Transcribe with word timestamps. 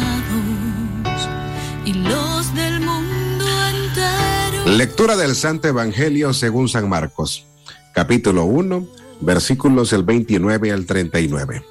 y 1.85 1.93
los 1.93 2.55
del 2.55 2.81
mundo 2.81 3.45
entero. 3.69 4.75
Lectura 4.75 5.17
del 5.17 5.35
Santo 5.35 5.69
Evangelio 5.69 6.33
según 6.33 6.71
San 6.71 6.89
Marcos, 6.89 7.45
capítulo 7.93 8.45
1, 8.47 8.89
versículos 9.21 9.91
del 9.91 10.03
29 10.03 10.73
al 10.73 10.87
39. 10.87 11.63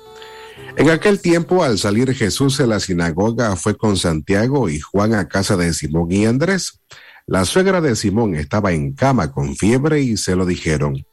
En 0.77 0.91
aquel 0.91 1.19
tiempo, 1.19 1.63
al 1.63 1.79
salir 1.79 2.13
Jesús 2.13 2.59
de 2.59 2.67
la 2.67 2.79
sinagoga, 2.79 3.55
fue 3.55 3.75
con 3.75 3.97
Santiago 3.97 4.69
y 4.69 4.79
Juan 4.79 5.15
a 5.15 5.27
casa 5.27 5.57
de 5.57 5.73
Simón 5.73 6.11
y 6.11 6.27
Andrés. 6.27 6.79
La 7.25 7.43
suegra 7.43 7.81
de 7.81 7.95
Simón 7.95 8.35
estaba 8.35 8.71
en 8.71 8.93
cama 8.93 9.31
con 9.31 9.55
fiebre 9.55 10.01
y 10.01 10.17
se 10.17 10.35
lo 10.35 10.45
dijeron. 10.45 11.07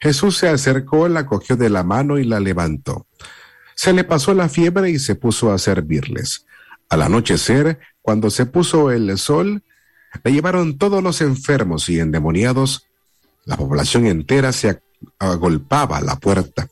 Jesús 0.00 0.38
se 0.38 0.48
acercó, 0.48 1.08
la 1.08 1.26
cogió 1.26 1.56
de 1.56 1.68
la 1.68 1.82
mano 1.82 2.18
y 2.18 2.24
la 2.24 2.40
levantó. 2.40 3.06
Se 3.76 3.92
le 3.92 4.04
pasó 4.04 4.34
la 4.34 4.48
fiebre 4.48 4.90
y 4.90 4.98
se 4.98 5.14
puso 5.14 5.52
a 5.52 5.58
servirles. 5.58 6.46
Al 6.88 7.02
anochecer, 7.02 7.78
cuando 8.00 8.30
se 8.30 8.46
puso 8.46 8.90
el 8.90 9.16
sol, 9.18 9.62
le 10.24 10.32
llevaron 10.32 10.78
todos 10.78 11.02
los 11.02 11.20
enfermos 11.20 11.88
y 11.90 12.00
endemoniados. 12.00 12.86
La 13.44 13.56
población 13.56 14.06
entera 14.06 14.52
se 14.52 14.80
agolpaba 15.18 15.98
a 15.98 16.00
la 16.00 16.16
puerta. 16.16 16.68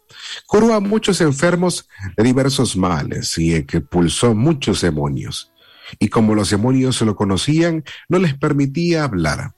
Curó 0.46 0.72
a 0.72 0.80
muchos 0.80 1.20
enfermos 1.20 1.88
de 2.16 2.24
diversos 2.24 2.74
males 2.74 3.36
y 3.38 3.54
expulsó 3.54 4.34
muchos 4.34 4.80
demonios. 4.80 5.52
Y 5.98 6.08
como 6.08 6.34
los 6.34 6.50
demonios 6.50 7.02
lo 7.02 7.14
conocían, 7.14 7.84
no 8.08 8.18
les 8.18 8.34
permitía 8.34 9.04
hablar. 9.04 9.52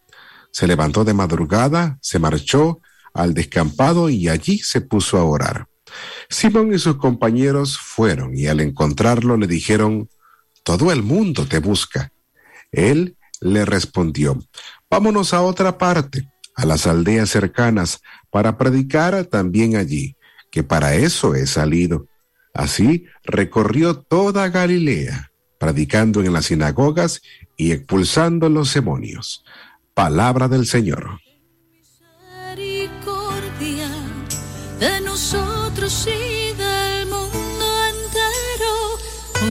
Se 0.50 0.66
levantó 0.66 1.04
de 1.04 1.14
madrugada, 1.14 1.96
se 2.02 2.18
marchó 2.18 2.80
al 3.14 3.34
descampado 3.34 4.10
y 4.10 4.28
allí 4.28 4.58
se 4.58 4.80
puso 4.80 5.16
a 5.16 5.24
orar. 5.24 5.68
Simón 6.28 6.72
y 6.74 6.78
sus 6.78 6.96
compañeros 6.96 7.78
fueron 7.78 8.36
y 8.36 8.46
al 8.46 8.60
encontrarlo 8.60 9.36
le 9.36 9.46
dijeron, 9.46 10.08
Todo 10.62 10.92
el 10.92 11.02
mundo 11.02 11.46
te 11.46 11.58
busca. 11.58 12.12
Él 12.72 13.16
le 13.40 13.64
respondió, 13.64 14.38
Vámonos 14.90 15.34
a 15.34 15.42
otra 15.42 15.78
parte, 15.78 16.28
a 16.54 16.64
las 16.64 16.86
aldeas 16.86 17.30
cercanas, 17.30 18.00
para 18.30 18.56
predicar 18.56 19.24
también 19.26 19.76
allí, 19.76 20.16
que 20.50 20.62
para 20.62 20.94
eso 20.94 21.34
he 21.34 21.46
salido. 21.46 22.06
Así 22.54 23.04
recorrió 23.24 23.94
toda 23.98 24.48
Galilea, 24.48 25.30
predicando 25.58 26.22
en 26.22 26.32
las 26.32 26.46
sinagogas 26.46 27.22
y 27.56 27.72
expulsando 27.72 28.48
los 28.48 28.72
demonios. 28.72 29.44
Palabra 29.94 30.48
del 30.48 30.66
Señor. 30.66 31.20
De 34.78 35.00
nosotros 35.00 35.55
y 35.86 36.52
del 36.54 37.06
mundo 37.06 37.66
entero. 37.86 38.98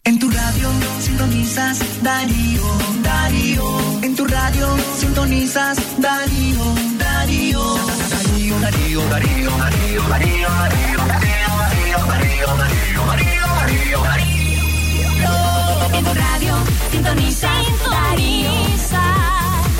En 0.04 0.20
tu 0.20 0.30
radio 0.30 0.70
sintonizas 1.00 1.80
Darío, 2.04 2.64
Darío. 3.02 3.64
En 4.02 4.16
tu 4.18 4.26
radio 4.26 4.68
sintonizas 5.00 5.78
Darío, 5.98 6.62
Darío. 6.98 7.62
Darío, 7.76 8.60
Darío, 8.60 9.02
Darío, 9.08 9.52
Darío, 9.58 10.02
Darío, 10.10 10.50
Darío, 10.58 10.98
Darío, 11.08 11.98
Darío, 12.06 12.56
Darío, 12.58 13.48
Darío, 13.56 14.00
Darío, 14.04 14.38
En 15.94 16.04
tu 16.04 16.14
radio 16.14 16.54
sintoniza 16.92 17.50
Darío. 17.90 18.52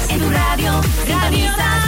En 0.08 0.20
tu 0.20 0.30
radio 0.30 0.82
sintoniza 1.06 1.85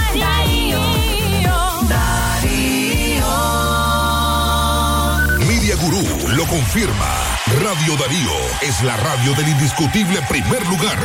confirma. 6.47 7.37
Radio 7.61 7.95
Darío 7.97 8.31
es 8.61 8.83
la 8.83 8.97
radio 8.97 9.33
del 9.35 9.49
indiscutible 9.49 10.19
primer 10.29 10.65
lugar. 10.67 10.97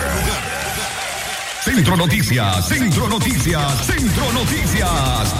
Centro 1.60 1.96
Noticias, 1.96 2.68
Centro 2.68 3.08
Noticias, 3.08 3.86
Centro 3.86 4.32
Noticias. 4.32 5.34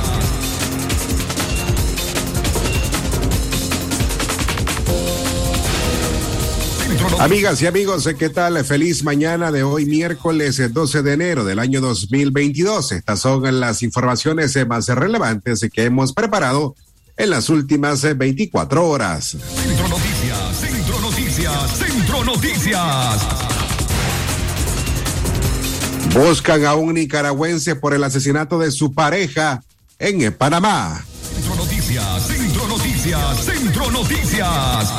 Amigas 7.19 7.63
y 7.63 7.67
amigos, 7.67 8.09
¿qué 8.19 8.29
tal? 8.29 8.65
Feliz 8.65 9.05
mañana 9.05 9.53
de 9.53 9.63
hoy, 9.63 9.87
miércoles 9.87 10.59
eh, 10.59 10.69
12 10.69 11.03
de 11.03 11.13
enero 11.13 11.45
del 11.45 11.59
año 11.59 11.81
2022. 11.81 12.93
Estas 12.93 13.21
son 13.21 13.61
las 13.61 13.83
informaciones 13.83 14.55
eh, 14.57 14.65
más 14.65 14.89
relevantes 14.89 15.69
que 15.73 15.85
hemos 15.85 16.13
preparado 16.13 16.75
en 17.17 17.31
las 17.31 17.49
últimas 17.49 18.03
eh, 18.05 18.15
24 18.15 18.89
horas. 18.89 19.37
Centro 19.55 19.89
Noticias, 19.89 20.57
Centro 20.61 21.01
Noticias, 21.01 21.79
Centro 21.79 22.25
Noticias. 22.25 23.27
Buscan 26.15 26.65
a 26.67 26.75
un 26.75 26.95
nicaragüense 26.95 27.77
por 27.77 27.95
el 27.95 28.05
asesinato 28.05 28.59
de 28.59 28.71
su 28.71 28.93
pareja 28.93 29.63
en 29.99 30.23
eh, 30.23 30.31
Panamá. 30.31 31.05
Centro 31.35 31.55
Noticias, 31.57 32.27
Centro 32.27 32.69
Noticias, 32.69 33.45
Centro 33.45 33.91
Noticias. 33.91 34.93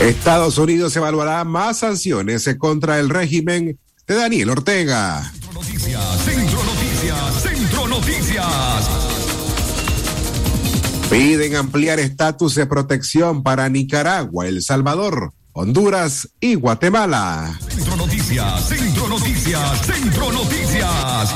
Estados 0.00 0.58
Unidos 0.58 0.94
evaluará 0.96 1.44
más 1.44 1.78
sanciones 1.78 2.46
eh, 2.46 2.56
contra 2.56 2.98
el 3.00 3.10
régimen 3.10 3.78
de 4.06 4.14
Daniel 4.14 4.50
Ortega. 4.50 5.30
Centro 5.32 5.52
Noticias, 5.52 6.24
Centro 6.24 6.64
Noticias, 6.64 7.42
Centro 7.42 7.88
Noticias. 7.88 9.07
Piden 11.10 11.56
ampliar 11.56 11.98
estatus 11.98 12.54
de 12.54 12.66
protección 12.66 13.42
para 13.42 13.70
Nicaragua, 13.70 14.46
El 14.46 14.62
Salvador, 14.62 15.32
Honduras 15.54 16.28
y 16.38 16.54
Guatemala. 16.54 17.58
Centro 17.66 17.96
Noticias, 17.96 18.68
Centro 18.68 19.08
Noticias, 19.08 19.86
Centro 19.86 20.30
Noticias. 20.30 21.34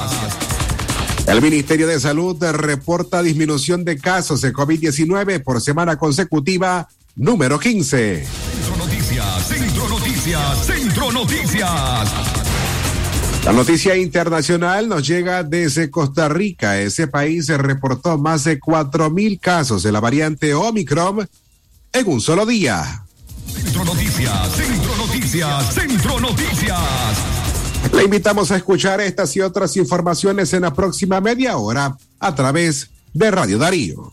El 1.26 1.40
Ministerio 1.40 1.86
de 1.86 1.98
Salud 1.98 2.36
reporta 2.52 3.22
disminución 3.22 3.82
de 3.84 3.96
casos 3.96 4.42
de 4.42 4.52
COVID-19 4.52 5.42
por 5.42 5.62
semana 5.62 5.96
consecutiva 5.96 6.88
número 7.16 7.58
15. 7.58 8.26
Centro 8.26 8.76
Noticias, 8.76 9.48
Centro 9.48 9.88
Noticias, 9.88 10.66
Centro 10.66 11.12
Noticias. 11.12 12.41
La 13.44 13.52
noticia 13.52 13.96
internacional 13.96 14.88
nos 14.88 15.06
llega 15.06 15.42
desde 15.42 15.90
Costa 15.90 16.28
Rica. 16.28 16.78
Ese 16.78 17.08
país 17.08 17.46
se 17.46 17.58
reportó 17.58 18.16
más 18.16 18.44
de 18.44 18.60
4.000 18.60 19.40
casos 19.40 19.82
de 19.82 19.90
la 19.90 19.98
variante 19.98 20.54
Omicron 20.54 21.28
en 21.92 22.08
un 22.08 22.20
solo 22.20 22.46
día. 22.46 23.04
Centro 23.52 23.84
Noticias, 23.84 24.52
Centro 24.52 24.96
Noticias, 24.96 25.74
Centro 25.74 26.20
Noticias. 26.20 26.78
Le 27.92 28.04
invitamos 28.04 28.52
a 28.52 28.56
escuchar 28.56 29.00
estas 29.00 29.34
y 29.36 29.40
otras 29.40 29.76
informaciones 29.76 30.52
en 30.54 30.62
la 30.62 30.72
próxima 30.72 31.20
media 31.20 31.56
hora 31.56 31.96
a 32.20 32.34
través 32.36 32.90
de 33.12 33.30
Radio 33.32 33.58
Darío. 33.58 34.12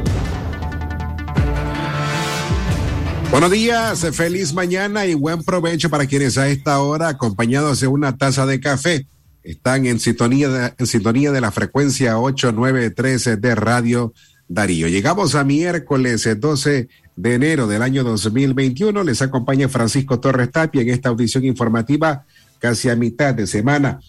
Buenos 3.31 3.51
días, 3.51 4.05
feliz 4.11 4.53
mañana 4.53 5.05
y 5.05 5.13
buen 5.13 5.41
provecho 5.41 5.89
para 5.89 6.05
quienes 6.05 6.37
a 6.37 6.49
esta 6.49 6.81
hora, 6.81 7.07
acompañados 7.07 7.79
de 7.79 7.87
una 7.87 8.17
taza 8.17 8.45
de 8.45 8.59
café, 8.59 9.07
están 9.41 9.85
en 9.85 10.01
sintonía 10.01 10.49
de, 10.49 10.73
en 10.77 10.85
sintonía 10.85 11.31
de 11.31 11.39
la 11.39 11.49
frecuencia 11.49 12.19
8913 12.19 13.37
de 13.37 13.55
Radio 13.55 14.13
Darío. 14.49 14.89
Llegamos 14.89 15.35
a 15.35 15.45
miércoles 15.45 16.27
12 16.37 16.89
de 17.15 17.33
enero 17.33 17.67
del 17.67 17.83
año 17.83 18.03
2021. 18.03 19.01
Les 19.05 19.21
acompaña 19.21 19.69
Francisco 19.69 20.19
Torres 20.19 20.51
Tapia 20.51 20.81
en 20.81 20.89
esta 20.89 21.07
audición 21.07 21.45
informativa 21.45 22.25
casi 22.59 22.89
a 22.89 22.97
mitad 22.97 23.33
de 23.33 23.47
semana. 23.47 24.01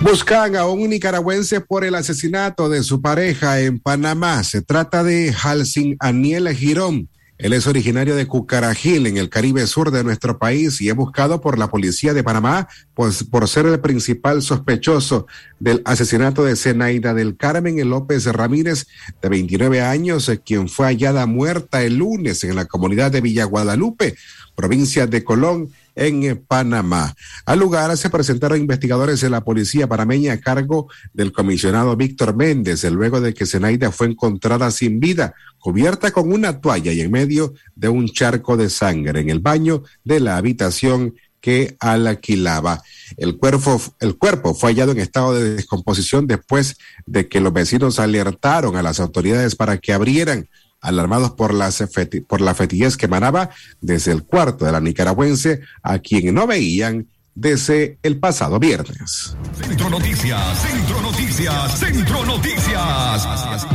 Buscan 0.05 0.55
a 0.55 0.67
un 0.67 0.91
nicaragüense 0.91 1.63
por 1.63 1.83
el 1.83 1.95
asesinato 1.95 2.69
de 2.69 2.83
su 2.83 3.01
pareja 3.01 3.63
en 3.63 3.79
Panamá. 3.79 4.45
Se 4.45 4.61
trata 4.61 5.03
de 5.03 5.33
Halsin 5.33 5.97
Aniel 5.99 6.55
Girón. 6.55 7.09
Él 7.39 7.55
es 7.55 7.67
originario 7.67 8.15
de 8.15 8.27
Cucarajil, 8.27 9.07
en 9.07 9.17
el 9.17 9.31
Caribe 9.31 9.67
Sur 9.67 9.91
de 9.91 10.05
nuestro 10.05 10.39
país, 10.39 10.79
y 10.83 10.91
es 10.91 10.95
buscado 10.95 11.41
por 11.41 11.59
la 11.59 11.69
policía 11.69 12.13
de 12.13 12.23
Panamá 12.23 12.69
pues, 12.93 13.25
por 13.25 13.49
ser 13.49 13.65
el 13.65 13.81
principal 13.81 14.43
sospechoso 14.43 15.27
del 15.59 15.81
asesinato 15.87 16.45
de 16.45 16.57
Zenaida 16.57 17.15
del 17.15 17.39
Carmen 17.39 17.89
López 17.89 18.27
Ramírez, 18.27 18.87
de 19.23 19.29
29 19.31 19.81
años, 19.81 20.31
quien 20.45 20.69
fue 20.69 20.85
hallada 20.85 21.25
muerta 21.25 21.83
el 21.83 21.97
lunes 21.97 22.45
en 22.45 22.57
la 22.57 22.67
comunidad 22.67 23.11
de 23.11 23.23
Villa 23.23 23.45
Guadalupe, 23.45 24.17
provincia 24.55 25.07
de 25.07 25.25
Colón, 25.25 25.71
en 25.95 26.45
Panamá. 26.47 27.15
Al 27.47 27.59
lugar 27.59 27.97
se 27.97 28.11
presentaron 28.11 28.59
investigadores 28.59 29.21
de 29.21 29.31
la 29.31 29.43
policía 29.43 29.87
panameña 29.87 30.35
a 30.35 30.41
cargo 30.41 30.89
del 31.13 31.33
comisionado 31.33 31.97
Víctor 31.97 32.37
Méndez, 32.37 32.85
luego 32.85 33.21
de 33.21 33.35
que 33.35 33.47
Zenaida 33.47 33.91
fue 33.91 34.09
encontrada 34.09 34.71
sin 34.71 35.01
vida, 35.01 35.35
cubierta 35.59 36.11
con 36.11 36.33
una 36.33 36.61
toalla 36.61 36.93
y 36.93 37.01
en 37.01 37.11
medio 37.11 37.55
de 37.75 37.89
un 37.89 38.09
charco 38.09 38.57
de 38.57 38.71
sangre 38.71 39.21
en 39.21 39.31
el 39.31 39.41
baño 39.41 39.83
de 40.05 40.21
la 40.21 40.37
habitación 40.37 41.15
que 41.41 41.77
alquilaba. 41.79 42.83
El 43.19 43.37
cuerpo, 43.37 43.79
el 44.01 44.17
cuerpo 44.17 44.55
fue 44.55 44.71
hallado 44.71 44.93
en 44.93 44.99
estado 44.99 45.35
de 45.35 45.57
descomposición 45.57 46.27
después 46.27 46.79
de 47.05 47.29
que 47.29 47.41
los 47.41 47.53
vecinos 47.53 47.99
alertaron 47.99 48.77
a 48.77 48.83
las 48.83 48.99
autoridades 48.99 49.55
para 49.55 49.77
que 49.77 49.93
abrieran 49.93 50.49
alarmados 50.85 51.33
por, 51.33 51.55
las 51.55 51.83
por 52.29 52.41
la 52.41 52.55
fetillez 52.55 52.97
que 52.97 53.07
emanaba 53.07 53.51
desde 53.81 54.13
el 54.13 54.23
cuarto 54.23 54.67
de 54.67 54.73
la 54.73 54.81
nicaragüense, 54.81 55.63
a 55.83 55.99
quien 55.99 56.35
no 56.35 56.47
veían 56.47 57.09
desde 57.35 57.99
el 58.03 58.19
pasado 58.19 58.61
viernes. 58.61 59.35
Centro 59.61 59.91
Noticias, 59.91 60.63
Centro 60.63 61.01
Noticias, 61.01 61.79
Centro 61.79 62.25
Noticias. 62.27 63.67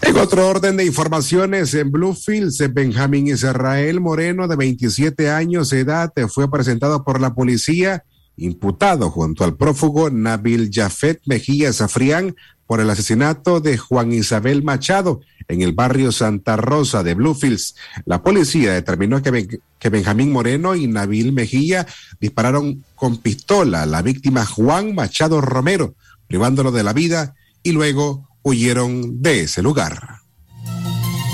En 0.00 0.16
otro 0.16 0.48
orden 0.48 0.76
de 0.76 0.84
informaciones, 0.84 1.74
en 1.74 1.92
Bluefields, 1.92 2.72
Benjamín 2.72 3.28
Israel 3.28 4.00
Moreno, 4.00 4.48
de 4.48 4.56
27 4.56 5.30
años 5.30 5.70
de 5.70 5.80
edad, 5.80 6.12
fue 6.28 6.50
presentado 6.50 7.04
por 7.04 7.20
la 7.20 7.34
policía, 7.34 8.02
imputado 8.36 9.10
junto 9.10 9.44
al 9.44 9.56
prófugo 9.56 10.10
Nabil 10.10 10.70
Jafet 10.72 11.20
Mejía 11.26 11.72
Zafrián 11.72 12.34
por 12.72 12.80
el 12.80 12.88
asesinato 12.88 13.60
de 13.60 13.76
Juan 13.76 14.14
Isabel 14.14 14.62
Machado 14.62 15.20
en 15.46 15.60
el 15.60 15.74
barrio 15.74 16.10
Santa 16.10 16.56
Rosa 16.56 17.02
de 17.02 17.12
Bluefields. 17.12 17.74
La 18.06 18.22
policía 18.22 18.72
determinó 18.72 19.20
que, 19.20 19.60
que 19.78 19.88
Benjamín 19.90 20.32
Moreno 20.32 20.74
y 20.74 20.86
Nabil 20.86 21.34
Mejía 21.34 21.86
dispararon 22.18 22.82
con 22.94 23.18
pistola 23.18 23.82
a 23.82 23.86
la 23.86 24.00
víctima 24.00 24.46
Juan 24.46 24.94
Machado 24.94 25.42
Romero, 25.42 25.96
privándolo 26.26 26.72
de 26.72 26.82
la 26.82 26.94
vida 26.94 27.34
y 27.62 27.72
luego 27.72 28.26
huyeron 28.40 29.20
de 29.20 29.42
ese 29.42 29.60
lugar. 29.60 30.20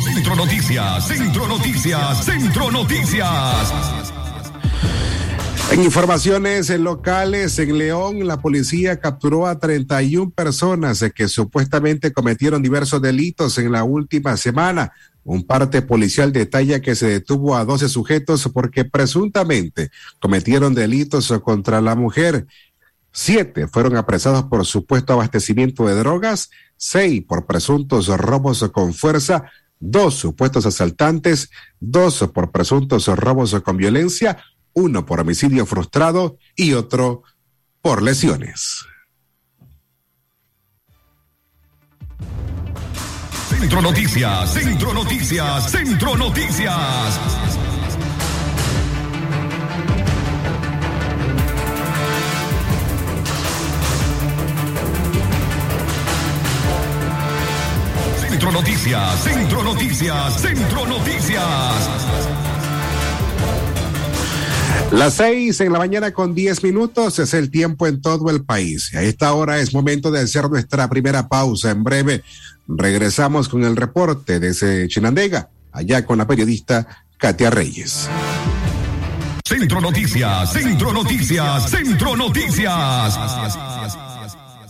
Centro 0.03 0.35
Noticias, 0.35 1.07
Centro 1.07 1.47
Noticias, 1.47 2.25
Centro 2.25 2.71
Noticias. 2.73 4.13
En 5.71 5.83
informaciones 5.85 6.71
locales, 6.81 7.59
en 7.59 7.77
León, 7.77 8.27
la 8.27 8.41
policía 8.41 9.01
capturó 9.01 9.47
a 9.47 9.59
31 9.59 10.31
personas 10.31 11.05
que 11.15 11.29
supuestamente 11.29 12.11
cometieron 12.11 12.63
diversos 12.63 13.03
delitos 13.03 13.59
en 13.59 13.73
la 13.73 13.85
última 13.85 14.39
semana. 14.39 14.93
Un 15.25 15.47
parte 15.47 15.83
policial 15.83 16.33
detalla 16.33 16.81
que 16.81 16.95
se 16.95 17.09
detuvo 17.09 17.55
a 17.55 17.67
12 17.67 17.91
sujetos 17.91 18.49
porque 18.53 18.87
presuntamente 18.87 19.91
cometieron 20.21 20.75
delitos 20.75 21.31
contra 21.45 21.83
la 21.83 21.95
mujer. 21.95 22.47
Siete 23.13 23.69
fueron 23.69 23.97
apresados 23.97 24.45
por 24.45 24.65
supuesto 24.65 25.13
abastecimiento 25.13 25.87
de 25.87 25.97
drogas, 25.97 26.49
seis 26.79 27.23
por 27.29 27.45
presuntos 27.45 28.09
robos 28.09 28.67
con 28.73 28.95
fuerza, 28.95 29.45
dos 29.81 30.15
supuestos 30.15 30.65
asaltantes, 30.65 31.51
dos 31.79 32.27
por 32.33 32.53
presuntos 32.53 33.07
robos 33.07 33.55
con 33.61 33.77
violencia, 33.77 34.39
uno 34.79 35.05
por 35.05 35.21
homicidio 35.21 35.67
frustrado 35.67 36.39
y 36.55 36.75
otro 36.75 37.23
por 37.83 38.03
lesiones. 38.03 38.87
Centro 43.49 43.83
Noticias, 43.83 44.53
Centro 44.53 44.95
Noticias, 44.95 45.71
Centro 45.71 46.17
Noticias. 46.17 47.21
Centro 58.21 58.53
Noticias, 58.53 59.23
Centro 59.25 59.63
Noticias, 59.65 60.41
Centro 60.41 60.87
Noticias. 60.87 62.38
Las 64.91 65.15
seis 65.15 65.61
en 65.61 65.73
la 65.73 65.79
mañana 65.79 66.13
con 66.13 66.35
diez 66.35 66.63
minutos 66.63 67.19
es 67.19 67.35
el 67.35 67.51
tiempo 67.51 67.87
en 67.87 68.01
todo 68.01 68.31
el 68.31 68.43
país. 68.45 68.95
A 68.95 69.03
esta 69.03 69.35
hora 69.35 69.59
es 69.59 69.75
momento 69.75 70.11
de 70.11 70.21
hacer 70.21 70.49
nuestra 70.49 70.89
primera 70.89 71.29
pausa. 71.29 71.71
En 71.71 71.85
breve 71.85 72.25
regresamos 72.67 73.49
con 73.51 73.65
el 73.65 73.77
reporte 73.77 74.41
desde 74.41 74.89
Chinandega, 74.89 75.51
allá 75.73 76.07
con 76.07 76.19
la 76.19 76.27
periodista 76.27 76.87
Katia 77.19 77.51
Reyes. 77.51 78.09
Centro 79.47 79.81
Noticias, 79.81 80.53
Centro 80.53 80.93
Noticias, 80.93 81.71
Centro 81.71 82.17
Noticias. 82.17 83.19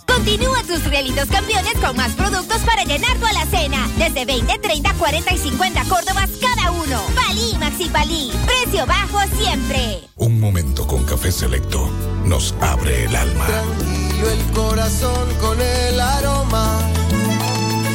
Continúa 0.07 0.63
tus 0.65 0.85
realitos 0.85 1.29
campeones 1.29 1.75
con 1.81 1.97
más 1.97 2.13
productos 2.13 2.59
para 2.63 2.83
llenar 2.85 3.17
tu 3.19 3.27
alacena. 3.27 3.89
Desde 3.99 4.25
20, 4.25 4.59
30, 4.59 4.95
40 4.95 5.35
y 5.35 5.39
50 5.39 5.85
Córdobas 5.85 6.31
cada 6.41 6.73
uno. 6.73 7.03
Palí, 7.15 7.57
Maxi 7.59 7.89
Palí. 7.89 8.31
Precio 8.69 8.87
bajo 8.87 9.19
siempre. 9.41 10.03
Un 10.17 10.39
momento 10.39 10.87
con 10.87 11.03
café 11.05 11.33
selecto 11.33 11.89
nos 12.27 12.55
abre 12.61 13.05
el 13.05 13.17
alma. 13.17 13.47
Tranquilo 13.47 14.31
el 14.31 14.53
corazón 14.53 15.27
con 15.41 15.59
el 15.59 15.99
aroma 15.99 16.79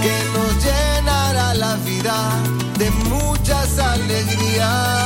que 0.01 0.18
nos 0.34 0.65
llenará 0.65 1.53
la 1.53 1.75
vida 1.75 2.15
de 2.80 2.89
muchas 2.89 3.77
alegrías. 3.77 5.03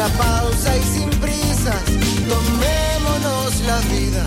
una 0.00 0.08
pausa 0.16 0.76
y 0.78 0.82
sin 0.82 1.10
prisas, 1.20 1.84
tomémonos 2.26 3.60
la 3.66 3.78
vida 3.80 4.24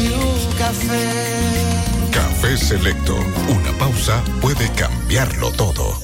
y 0.00 0.06
un 0.08 0.52
café. 0.58 2.10
Café 2.10 2.56
Selecto, 2.56 3.14
una 3.14 3.72
pausa 3.78 4.20
puede 4.40 4.68
cambiarlo 4.72 5.52
todo. 5.52 6.03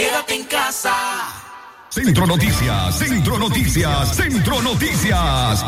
Quédate 0.00 0.34
en 0.34 0.44
casa. 0.44 0.94
Centro 1.90 2.26
Noticias, 2.26 2.94
Centro 2.94 3.38
Noticias, 3.38 4.16
Centro 4.16 4.62
Noticias. 4.62 5.60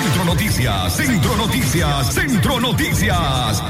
Centro 0.00 0.24
Noticias, 0.24 0.92
Centro 0.94 1.36
Noticias, 1.36 2.14
Centro 2.14 2.60
Noticias. 2.60 3.62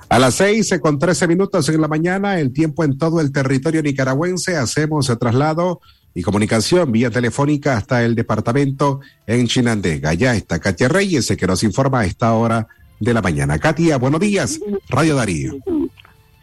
A 0.10 0.18
las 0.18 0.34
seis 0.36 0.74
con 0.82 0.98
trece 0.98 1.28
minutos 1.28 1.70
en 1.70 1.80
la 1.80 1.88
mañana, 1.88 2.40
el 2.40 2.52
tiempo 2.52 2.84
en 2.84 2.98
todo 2.98 3.22
el 3.22 3.32
territorio 3.32 3.84
nicaragüense, 3.84 4.58
hacemos 4.58 5.08
el 5.08 5.20
traslado 5.20 5.82
y 6.16 6.24
comunicación 6.24 6.92
vía 6.92 7.12
telefónica 7.12 7.78
hasta 7.78 8.04
el 8.04 8.16
departamento 8.16 9.02
en 9.28 9.46
Chinandega. 9.46 10.16
Ya 10.16 10.34
está 10.34 10.60
Katia 10.60 10.88
Reyes, 10.88 11.32
que 11.38 11.46
nos 11.46 11.64
informa 11.64 12.00
a 12.00 12.06
esta 12.06 12.34
hora 12.34 12.68
de 13.00 13.14
la 13.14 13.22
mañana. 13.22 13.60
Katia, 13.60 13.98
buenos 13.98 14.20
días, 14.20 14.60
Radio 14.90 15.16
Darío. 15.16 15.58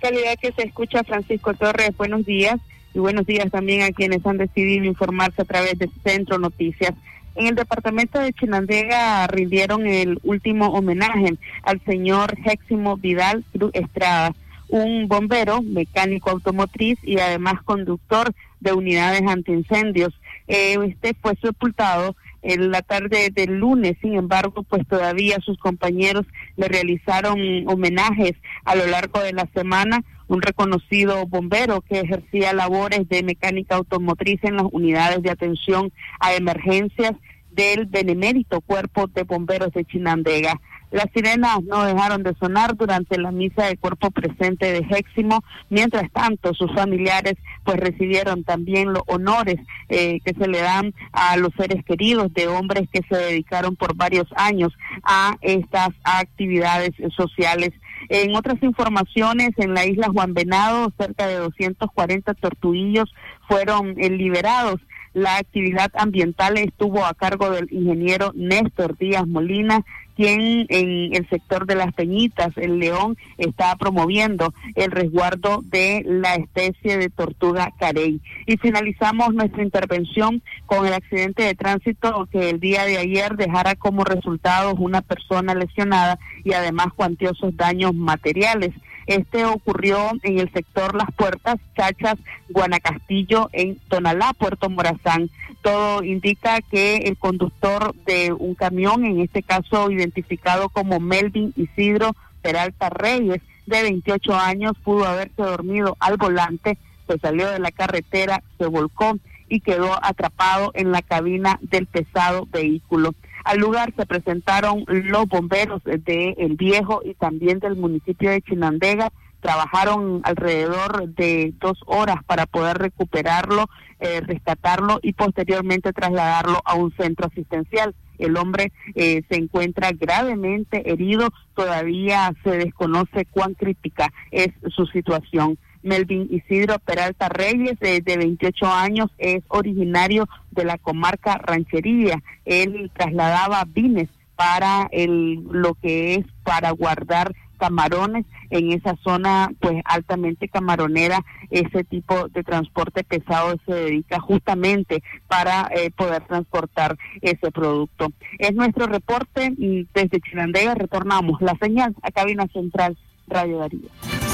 Calidad 0.00 0.36
que 0.40 0.52
se 0.52 0.62
escucha 0.62 1.02
Francisco 1.02 1.52
Torres, 1.54 1.90
buenos 1.96 2.24
días 2.24 2.60
y 2.94 3.00
buenos 3.00 3.26
días 3.26 3.50
también 3.50 3.82
a 3.82 3.90
quienes 3.90 4.24
han 4.24 4.38
decidido 4.38 4.84
informarse 4.84 5.42
a 5.42 5.44
través 5.44 5.76
de 5.76 5.90
Centro 6.04 6.38
Noticias. 6.38 6.92
En 7.36 7.46
el 7.46 7.54
departamento 7.54 8.18
de 8.18 8.32
Chinandega 8.32 9.26
rindieron 9.26 9.86
el 9.86 10.18
último 10.22 10.68
homenaje 10.68 11.34
al 11.64 11.82
señor 11.84 12.34
Géximo 12.38 12.96
Vidal 12.96 13.44
Cruz 13.52 13.72
Estrada, 13.74 14.34
un 14.68 15.06
bombero, 15.06 15.60
mecánico 15.60 16.30
automotriz 16.30 16.98
y 17.02 17.18
además 17.18 17.62
conductor 17.62 18.32
de 18.60 18.72
unidades 18.72 19.20
antiincendios. 19.28 20.18
Eh, 20.48 20.78
este 20.86 21.12
fue 21.20 21.36
sepultado 21.42 22.16
en 22.40 22.70
la 22.70 22.80
tarde 22.80 23.28
del 23.30 23.58
lunes, 23.58 23.98
sin 24.00 24.14
embargo, 24.14 24.62
pues 24.62 24.86
todavía 24.88 25.36
sus 25.44 25.58
compañeros 25.58 26.24
le 26.56 26.68
realizaron 26.68 27.38
homenajes 27.68 28.32
a 28.64 28.76
lo 28.76 28.86
largo 28.86 29.20
de 29.20 29.34
la 29.34 29.46
semana 29.52 30.02
un 30.28 30.42
reconocido 30.42 31.26
bombero 31.26 31.80
que 31.82 32.00
ejercía 32.00 32.52
labores 32.52 33.08
de 33.08 33.22
mecánica 33.22 33.76
automotriz 33.76 34.42
en 34.42 34.56
las 34.56 34.66
unidades 34.72 35.22
de 35.22 35.30
atención 35.30 35.92
a 36.20 36.34
emergencias 36.34 37.12
del 37.50 37.86
benemérito 37.86 38.60
Cuerpo 38.60 39.06
de 39.06 39.22
Bomberos 39.22 39.72
de 39.72 39.84
Chinandega. 39.84 40.60
Las 40.92 41.06
sirenas 41.12 41.62
no 41.64 41.84
dejaron 41.84 42.22
de 42.22 42.34
sonar 42.34 42.76
durante 42.76 43.18
la 43.18 43.32
misa 43.32 43.66
de 43.66 43.76
cuerpo 43.76 44.10
presente 44.10 44.72
de 44.72 44.84
Géximo. 44.84 45.42
Mientras 45.68 46.10
tanto, 46.12 46.54
sus 46.54 46.72
familiares 46.72 47.34
pues 47.64 47.78
recibieron 47.78 48.44
también 48.44 48.92
los 48.92 49.02
honores 49.06 49.56
eh, 49.88 50.20
que 50.24 50.32
se 50.34 50.46
le 50.46 50.60
dan 50.60 50.94
a 51.12 51.36
los 51.38 51.50
seres 51.56 51.84
queridos 51.84 52.32
de 52.34 52.46
hombres 52.46 52.88
que 52.92 53.02
se 53.08 53.16
dedicaron 53.16 53.74
por 53.74 53.96
varios 53.96 54.28
años 54.36 54.72
a 55.02 55.36
estas 55.42 55.88
actividades 56.04 56.92
sociales 57.16 57.72
en 58.08 58.34
otras 58.34 58.62
informaciones, 58.62 59.50
en 59.56 59.74
la 59.74 59.86
isla 59.86 60.08
Juan 60.08 60.34
Venado, 60.34 60.92
cerca 60.98 61.26
de 61.26 61.36
240 61.36 62.34
tortuguillos 62.34 63.12
fueron 63.48 63.94
eh, 63.98 64.10
liberados. 64.10 64.80
La 65.16 65.38
actividad 65.38 65.90
ambiental 65.94 66.58
estuvo 66.58 67.06
a 67.06 67.14
cargo 67.14 67.48
del 67.48 67.72
ingeniero 67.72 68.32
Néstor 68.34 68.98
Díaz 68.98 69.26
Molina, 69.26 69.82
quien 70.14 70.66
en 70.68 71.14
el 71.14 71.26
sector 71.30 71.64
de 71.64 71.74
las 71.74 71.94
Peñitas, 71.94 72.54
el 72.56 72.78
León, 72.78 73.16
está 73.38 73.74
promoviendo 73.76 74.52
el 74.74 74.90
resguardo 74.90 75.62
de 75.62 76.02
la 76.04 76.34
especie 76.34 76.98
de 76.98 77.08
tortuga 77.08 77.72
carey. 77.78 78.20
Y 78.44 78.58
finalizamos 78.58 79.32
nuestra 79.32 79.62
intervención 79.62 80.42
con 80.66 80.86
el 80.86 80.92
accidente 80.92 81.44
de 81.44 81.54
tránsito 81.54 82.28
que 82.30 82.50
el 82.50 82.60
día 82.60 82.84
de 82.84 82.98
ayer 82.98 83.36
dejara 83.36 83.74
como 83.74 84.04
resultado 84.04 84.74
una 84.74 85.00
persona 85.00 85.54
lesionada 85.54 86.18
y 86.44 86.52
además 86.52 86.88
cuantiosos 86.94 87.56
daños 87.56 87.94
materiales. 87.94 88.74
Este 89.06 89.44
ocurrió 89.44 90.10
en 90.22 90.38
el 90.38 90.52
sector 90.52 90.94
Las 90.94 91.12
Puertas, 91.14 91.56
Chachas, 91.76 92.16
Guanacastillo, 92.48 93.48
en 93.52 93.76
Tonalá, 93.88 94.32
Puerto 94.32 94.68
Morazán. 94.68 95.30
Todo 95.62 96.02
indica 96.02 96.60
que 96.60 96.96
el 96.98 97.16
conductor 97.16 97.94
de 98.04 98.32
un 98.32 98.54
camión, 98.54 99.04
en 99.04 99.20
este 99.20 99.42
caso 99.42 99.90
identificado 99.90 100.68
como 100.68 100.98
Melvin 100.98 101.52
Isidro 101.56 102.16
Peralta 102.42 102.90
Reyes, 102.90 103.40
de 103.66 103.82
28 103.82 104.34
años, 104.34 104.74
pudo 104.82 105.04
haberse 105.04 105.42
dormido 105.42 105.96
al 106.00 106.16
volante, 106.16 106.78
se 107.06 107.18
salió 107.18 107.50
de 107.50 107.58
la 107.58 107.72
carretera, 107.72 108.42
se 108.58 108.66
volcó 108.66 109.18
y 109.48 109.60
quedó 109.60 109.96
atrapado 110.04 110.72
en 110.74 110.90
la 110.92 111.02
cabina 111.02 111.58
del 111.62 111.86
pesado 111.86 112.46
vehículo. 112.50 113.14
Al 113.46 113.58
lugar 113.58 113.94
se 113.96 114.06
presentaron 114.06 114.84
los 114.88 115.28
bomberos 115.28 115.80
de 115.84 116.34
El 116.36 116.56
Viejo 116.56 117.02
y 117.04 117.14
también 117.14 117.60
del 117.60 117.76
municipio 117.76 118.28
de 118.28 118.42
Chinandega. 118.42 119.12
Trabajaron 119.38 120.20
alrededor 120.24 121.06
de 121.14 121.54
dos 121.60 121.78
horas 121.86 122.16
para 122.26 122.46
poder 122.46 122.76
recuperarlo, 122.78 123.66
eh, 124.00 124.20
rescatarlo 124.20 124.98
y 125.00 125.12
posteriormente 125.12 125.92
trasladarlo 125.92 126.60
a 126.64 126.74
un 126.74 126.92
centro 126.96 127.28
asistencial. 127.28 127.94
El 128.18 128.36
hombre 128.36 128.72
eh, 128.96 129.22
se 129.30 129.36
encuentra 129.36 129.92
gravemente 129.92 130.90
herido, 130.90 131.28
todavía 131.54 132.34
se 132.42 132.50
desconoce 132.50 133.26
cuán 133.26 133.54
crítica 133.54 134.12
es 134.32 134.48
su 134.74 134.86
situación. 134.86 135.56
Melvin 135.86 136.28
Isidro 136.30 136.78
Peralta 136.80 137.28
Reyes, 137.28 137.78
de, 137.78 138.00
de 138.00 138.16
28 138.16 138.66
años, 138.66 139.10
es 139.18 139.42
originario 139.48 140.28
de 140.50 140.64
la 140.64 140.78
comarca 140.78 141.38
Ranchería. 141.38 142.22
Él 142.44 142.90
trasladaba 142.94 143.64
vines 143.66 144.08
para 144.34 144.88
el, 144.90 145.42
lo 145.50 145.74
que 145.74 146.16
es 146.16 146.26
para 146.42 146.70
guardar 146.72 147.34
camarones 147.58 148.26
en 148.50 148.72
esa 148.72 148.96
zona 149.02 149.50
pues 149.60 149.82
altamente 149.84 150.48
camaronera. 150.48 151.24
Ese 151.50 151.84
tipo 151.84 152.28
de 152.28 152.42
transporte 152.42 153.02
pesado 153.02 153.56
se 153.64 153.72
dedica 153.72 154.20
justamente 154.20 155.02
para 155.26 155.70
eh, 155.74 155.90
poder 155.90 156.22
transportar 156.24 156.98
ese 157.22 157.50
producto. 157.50 158.12
Es 158.38 158.54
nuestro 158.54 158.86
reporte 158.86 159.52
y 159.56 159.88
desde 159.94 160.20
Chinandega. 160.20 160.74
Retornamos. 160.74 161.40
La 161.40 161.56
señal 161.60 161.94
a 162.02 162.10
cabina 162.10 162.46
central 162.52 162.98
Radio 163.28 163.58
Darío 163.58 163.88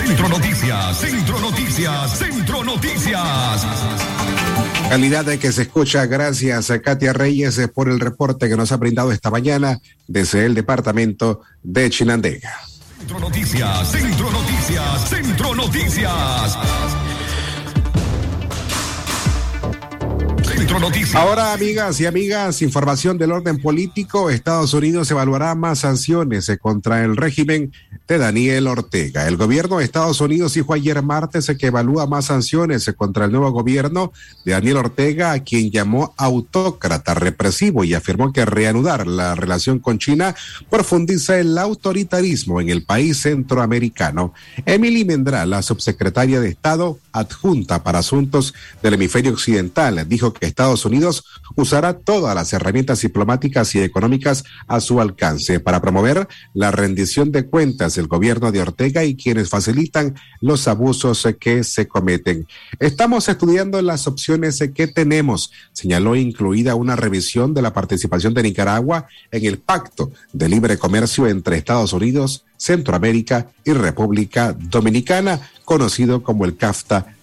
Centro 0.05 0.29
Noticias 0.29 0.99
Centro 0.99 1.39
Noticias 1.39 2.19
Centro 2.19 2.65
Noticias 2.65 3.67
Calidad 4.89 5.25
de 5.25 5.39
que 5.39 5.53
se 5.53 5.63
escucha, 5.63 6.07
gracias 6.07 6.71
a 6.71 6.81
Katia 6.83 7.13
Reyes 7.13 7.57
eh, 7.59 7.69
por 7.69 7.89
el 7.89 8.01
reporte 8.01 8.49
que 8.49 8.57
nos 8.57 8.73
ha 8.73 8.77
brindado 8.79 9.13
esta 9.13 9.31
mañana 9.31 9.79
desde 10.09 10.45
el 10.45 10.55
departamento 10.55 11.43
de 11.63 11.89
Chinandega. 11.89 12.53
Centro 12.99 13.21
Noticias, 13.21 13.91
Centro 13.91 14.31
Noticias, 14.31 15.09
Centro 15.09 15.55
Noticias. 15.55 16.59
Ahora, 21.15 21.53
amigas 21.53 22.01
y 22.01 22.07
amigas, 22.07 22.63
información 22.63 23.19
del 23.19 23.33
orden 23.33 23.61
político. 23.61 24.31
Estados 24.31 24.73
Unidos 24.75 25.11
evaluará 25.11 25.55
más 25.55 25.81
sanciones 25.81 26.51
contra 26.61 27.05
el 27.05 27.17
régimen 27.17 27.73
de 28.07 28.19
Daniel 28.19 28.67
Ortega. 28.67 29.27
El 29.27 29.37
gobierno 29.37 29.79
de 29.79 29.85
Estados 29.85 30.21
Unidos 30.21 30.55
dijo 30.55 30.73
ayer 30.73 31.03
martes 31.03 31.51
que 31.59 31.67
evalúa 31.67 32.07
más 32.07 32.27
sanciones 32.27 32.91
contra 32.97 33.25
el 33.25 33.33
nuevo 33.33 33.51
gobierno 33.51 34.13
de 34.45 34.53
Daniel 34.53 34.79
Ortega, 34.79 35.33
a 35.33 35.41
quien 35.41 35.71
llamó 35.71 36.15
autócrata 36.17 37.15
represivo 37.15 37.85
y 37.85 37.95
afirmó 37.95 38.33
que 38.33 38.45
reanudar 38.45 39.07
la 39.07 39.35
relación 39.35 39.79
con 39.79 39.99
China 39.99 40.35
profundiza 40.71 41.39
el 41.39 41.57
autoritarismo 41.59 42.61
en 42.61 42.69
el 42.69 42.85
país 42.85 43.21
centroamericano. 43.21 44.33
Emily 44.65 45.05
Mendrá, 45.05 45.45
la 45.45 45.63
subsecretaria 45.63 46.41
de 46.41 46.49
Estado 46.49 46.99
adjunta 47.13 47.83
para 47.83 48.01
asuntos 48.01 48.55
del 48.83 48.95
hemisferio 48.95 49.33
occidental, 49.33 50.07
dijo 50.09 50.33
que 50.33 50.47
Estados 50.47 50.85
Unidos 50.85 51.25
usará 51.57 51.99
todas 51.99 52.35
las 52.35 52.53
herramientas 52.53 53.01
diplomáticas 53.01 53.75
y 53.75 53.81
económicas 53.81 54.45
a 54.67 54.81
su 54.81 55.01
alcance 55.01 55.61
para 55.61 55.81
promover 55.81 56.29
la 56.55 56.71
rendición 56.71 57.33
de 57.33 57.47
cuentas 57.47 57.95
del 57.95 58.09
gobierno 58.09 58.53
de 58.53 58.61
Ortega 58.61 59.05
y 59.05 59.17
quienes 59.17 59.49
facilitan 59.49 60.15
los 60.41 60.69
abusos 60.69 61.27
que 61.39 61.65
se 61.65 61.89
cometen. 61.89 62.47
Estamos 62.79 63.29
estudiando 63.29 63.81
las 63.83 64.07
opciones 64.07 64.63
que 64.75 64.87
tenemos, 64.87 65.53
señaló 65.73 66.17
incluida 66.17 66.75
una 66.75 66.97
revisión 66.97 67.55
de 67.55 67.63
la 67.63 67.73
participación 67.73 68.35
de 68.35 68.43
Nicaragua 68.43 69.07
en 69.31 69.45
el 69.47 69.59
pacto 69.59 70.13
de 70.33 70.49
libre 70.49 70.79
comercio 70.79 71.27
entre 71.27 71.57
Estados 71.57 71.93
Unidos, 71.93 72.45
Centroamérica 72.63 73.49
y 73.65 73.73
República 73.73 74.55
Dominicana, 74.57 75.51
conocido 75.65 76.23
como 76.23 76.45
el 76.45 76.57
CAFTA 76.57 77.17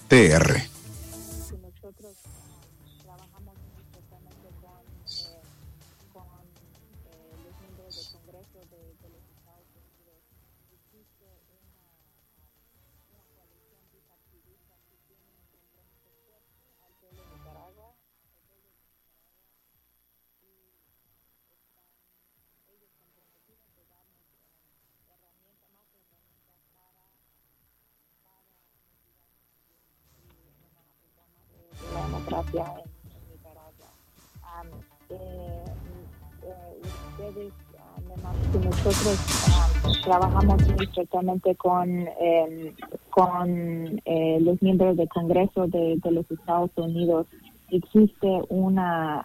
trabajamos 40.10 40.68
muy 40.68 40.86
estrechamente 40.86 41.54
con, 41.54 41.88
eh, 42.20 42.74
con 43.12 44.02
los 44.40 44.60
miembros 44.60 44.98
del 44.98 45.08
Congreso 45.08 45.68
de, 45.68 46.00
los 46.10 46.30
Estados 46.32 46.72
Unidos. 46.78 47.28
Existe 47.70 48.42
una, 48.50 49.24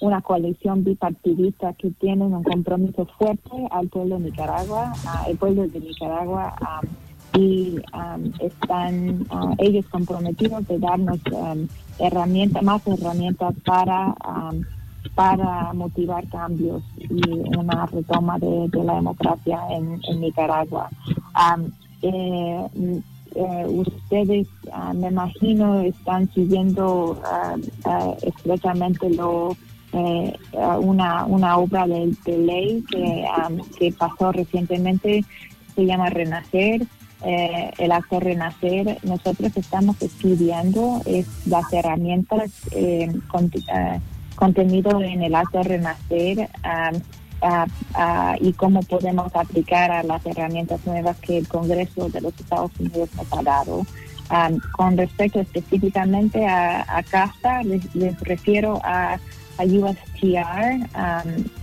una 0.00 0.22
coalición 0.22 0.84
bipartidista 0.84 1.74
que 1.74 1.90
tiene 1.90 2.24
un 2.24 2.42
compromiso 2.42 3.04
fuerte 3.18 3.50
al 3.70 3.88
pueblo 3.88 4.18
de 4.18 4.30
Nicaragua, 4.30 4.94
al 5.26 5.36
pueblo 5.36 5.68
de 5.68 5.80
Nicaragua 5.80 6.56
y 7.36 7.76
um, 7.92 8.32
están 8.40 9.26
uh, 9.30 9.54
ellos 9.58 9.84
comprometidos 9.90 10.66
de 10.66 10.78
darnos 10.78 11.20
um, 11.30 11.68
herramientas, 11.98 12.62
más 12.62 12.84
herramientas 12.86 13.54
para 13.64 14.14
um, 14.26 14.64
para 15.14 15.72
motivar 15.72 16.26
cambios 16.28 16.82
y 16.98 17.22
una 17.56 17.86
retoma 17.86 18.38
de, 18.38 18.68
la 18.84 18.94
democracia 18.94 19.60
en, 19.70 20.00
Nicaragua. 20.20 20.88
Eh, 22.02 22.68
eh, 23.34 23.66
ustedes, 23.68 24.48
uh, 24.72 24.94
me 24.94 25.08
imagino, 25.08 25.80
están 25.82 26.28
siguiendo 26.32 27.20
uh, 27.20 28.16
estrechamente 28.22 29.08
lo 29.10 29.56
eh, 29.92 30.32
una, 30.80 31.24
una 31.24 31.56
obra 31.58 31.86
de, 31.86 32.14
de 32.24 32.38
ley 32.38 32.84
que, 32.88 33.26
que 33.76 33.92
pasó 33.92 34.30
recientemente, 34.30 35.24
se 35.74 35.84
llama 35.84 36.10
Renacer, 36.10 36.86
eh, 37.24 37.70
el 37.76 37.92
acto 37.92 38.20
Renacer, 38.20 38.98
nosotros 39.02 39.56
estamos 39.56 40.00
estudiando 40.00 41.02
es, 41.06 41.26
las 41.46 41.72
herramientas 41.72 42.52
contenido 44.40 45.02
en 45.02 45.22
el 45.22 45.34
acto 45.34 45.62
Renacer 45.62 46.48
y 48.40 48.52
cómo 48.54 48.82
podemos 48.82 49.34
aplicar 49.36 49.92
a 49.92 50.02
las 50.02 50.24
herramientas 50.24 50.80
nuevas 50.86 51.16
que 51.18 51.38
el 51.38 51.46
Congreso 51.46 52.08
de 52.08 52.22
los 52.22 52.32
Estados 52.40 52.72
Unidos 52.80 53.10
nos 53.16 53.32
ha 53.32 53.42
dado. 53.42 53.86
con 54.72 54.96
respecto 54.96 55.40
específicamente 55.40 56.46
a, 56.46 56.80
a 56.96 57.02
CASTA, 57.02 57.62
les, 57.62 58.20
refiero 58.20 58.80
a, 58.82 59.18
a 59.58 59.64
USTR 59.64 60.88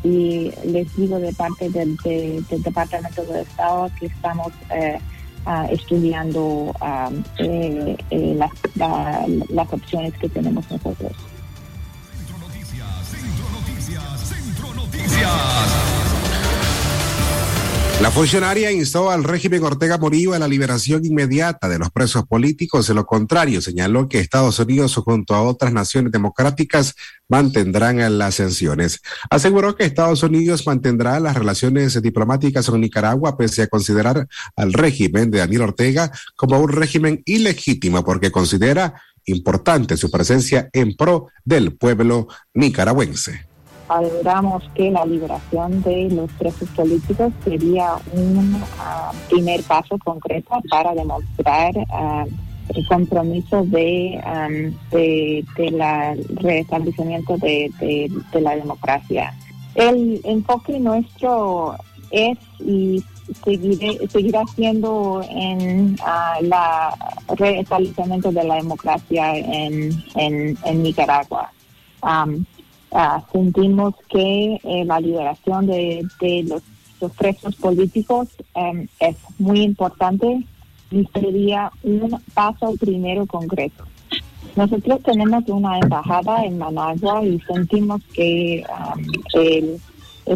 y 0.03 0.51
les 0.65 0.95
digo 0.95 1.19
de 1.19 1.33
parte 1.33 1.69
del, 1.69 1.97
del 1.97 2.63
Departamento 2.63 3.23
de 3.23 3.41
Estado 3.41 3.89
que 3.99 4.05
estamos 4.05 4.53
eh, 4.69 4.99
estudiando 5.69 6.73
eh, 7.37 7.97
eh, 8.09 8.35
las, 8.35 8.51
las 9.49 9.73
opciones 9.73 10.13
que 10.19 10.29
tenemos 10.29 10.69
nosotros. 10.69 11.13
La 17.99 18.11
funcionaria 18.11 18.71
instó 18.71 19.09
al 19.09 19.23
régimen 19.23 19.63
Ortega 19.63 19.97
Morillo 19.97 20.35
a 20.35 20.39
la 20.39 20.47
liberación 20.47 21.03
inmediata 21.03 21.67
de 21.67 21.79
los 21.79 21.89
presos 21.89 22.27
políticos. 22.27 22.87
De 22.87 22.93
lo 22.93 23.07
contrario, 23.07 23.59
señaló 23.59 24.07
que 24.07 24.19
Estados 24.19 24.59
Unidos, 24.59 24.95
junto 24.95 25.33
a 25.33 25.41
otras 25.41 25.73
naciones 25.73 26.11
democráticas, 26.11 26.93
mantendrán 27.27 28.19
las 28.19 28.35
sanciones. 28.35 29.01
Aseguró 29.31 29.75
que 29.75 29.85
Estados 29.85 30.21
Unidos 30.21 30.67
mantendrá 30.67 31.19
las 31.19 31.35
relaciones 31.35 31.99
diplomáticas 31.99 32.69
con 32.69 32.81
Nicaragua, 32.81 33.35
pese 33.35 33.63
a 33.63 33.67
considerar 33.67 34.27
al 34.55 34.73
régimen 34.73 35.31
de 35.31 35.39
Daniel 35.39 35.63
Ortega 35.63 36.11
como 36.35 36.59
un 36.59 36.69
régimen 36.69 37.23
ilegítimo, 37.25 38.05
porque 38.05 38.31
considera 38.31 39.01
importante 39.25 39.97
su 39.97 40.11
presencia 40.11 40.69
en 40.71 40.95
pro 40.95 41.29
del 41.43 41.75
pueblo 41.75 42.27
nicaragüense 42.53 43.46
valoramos 43.87 44.63
que 44.75 44.91
la 44.91 45.05
liberación 45.05 45.81
de 45.83 46.09
los 46.09 46.31
presos 46.33 46.69
políticos 46.69 47.31
sería 47.43 47.95
un 48.13 48.61
ah, 48.79 49.11
primer 49.29 49.63
paso 49.63 49.97
concreto 50.03 50.59
para 50.69 50.93
demostrar 50.93 51.73
ah, 51.89 52.25
el 52.75 52.87
compromiso 52.87 53.63
de, 53.65 54.21
de, 54.91 55.71
la 55.71 56.15
restablecimiento 56.35 57.37
de, 57.37 58.11
la 58.33 58.55
democracia. 58.55 59.33
El 59.75 60.19
enfoque 60.25 60.79
nuestro 60.79 61.75
es 62.11 62.37
y 62.59 63.03
seguiré, 63.43 64.07
seguirá 64.09 64.43
siendo 64.55 65.21
en 65.29 65.93
uh, 65.95 66.43
la 66.43 66.93
restablecimiento 67.37 68.31
de 68.31 68.43
la 68.43 68.55
democracia 68.55 69.35
en, 69.37 70.03
en 70.15 70.83
Nicaragua. 70.83 71.51
Ah, 72.91 73.23
sentimos 73.31 73.95
que 74.09 74.59
eh, 74.63 74.85
la 74.85 74.99
liberación 74.99 75.67
de, 75.67 76.07
los, 76.47 77.11
presos 77.11 77.55
políticos 77.57 78.29
em, 78.55 78.87
es 78.99 79.15
muy 79.37 79.61
importante 79.61 80.43
sería 81.13 81.71
un 81.83 82.19
paso 82.33 82.73
primero 82.79 83.25
concreto. 83.25 83.83
Nosotros 84.55 85.03
tenemos 85.03 85.43
una 85.47 85.77
embajada 85.79 86.43
en 86.43 86.57
Managua 86.57 87.23
y 87.23 87.39
sentimos 87.41 88.01
que 88.13 88.63
um, 88.69 89.03
el, 89.33 89.79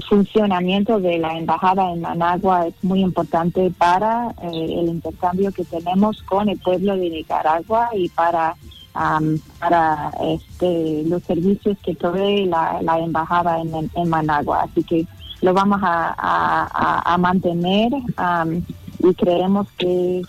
funcionamiento 0.07 0.99
de 1.01 1.17
la 1.17 1.37
embajada 1.37 1.91
en 1.91 2.01
Managua 2.01 2.67
es 2.67 2.73
muy 2.81 3.01
importante 3.01 3.71
para 3.77 4.33
eh, 4.41 4.75
el 4.79 4.87
intercambio 4.87 5.51
que 5.51 5.65
tenemos 5.65 6.21
con 6.23 6.47
el 6.47 6.57
pueblo 6.59 6.95
de 6.95 7.09
Nicaragua 7.09 7.89
y 7.93 8.07
para 8.07 8.55
um, 8.95 9.39
para 9.59 10.11
este, 10.21 11.03
los 11.05 11.23
servicios 11.23 11.77
que 11.83 11.95
provee 11.95 12.45
la, 12.45 12.99
embajada 12.99 13.59
en, 13.59 14.09
Managua. 14.09 14.63
Así 14.63 14.83
que 14.83 15.07
lo 15.41 15.53
vamos 15.53 15.79
a, 15.83 17.17
mantener 17.19 17.91
um, 17.93 18.61
y 18.99 19.13
creemos 19.15 19.67
que, 19.77 20.21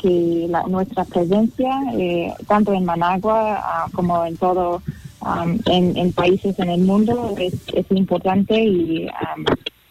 que, 0.00 0.48
nuestra 0.68 1.04
presencia, 1.04 1.70
eh, 1.94 2.32
tanto 2.46 2.72
en 2.72 2.84
Managua 2.84 3.60
ah, 3.62 3.86
como 3.92 4.24
en 4.24 4.36
todo, 4.36 4.82
um, 5.20 5.58
en, 5.66 6.12
países 6.12 6.58
en 6.58 6.70
el 6.70 6.82
mundo, 6.82 7.34
es, 7.38 7.54
es 7.72 7.86
importante 7.90 8.62
y, 8.62 9.08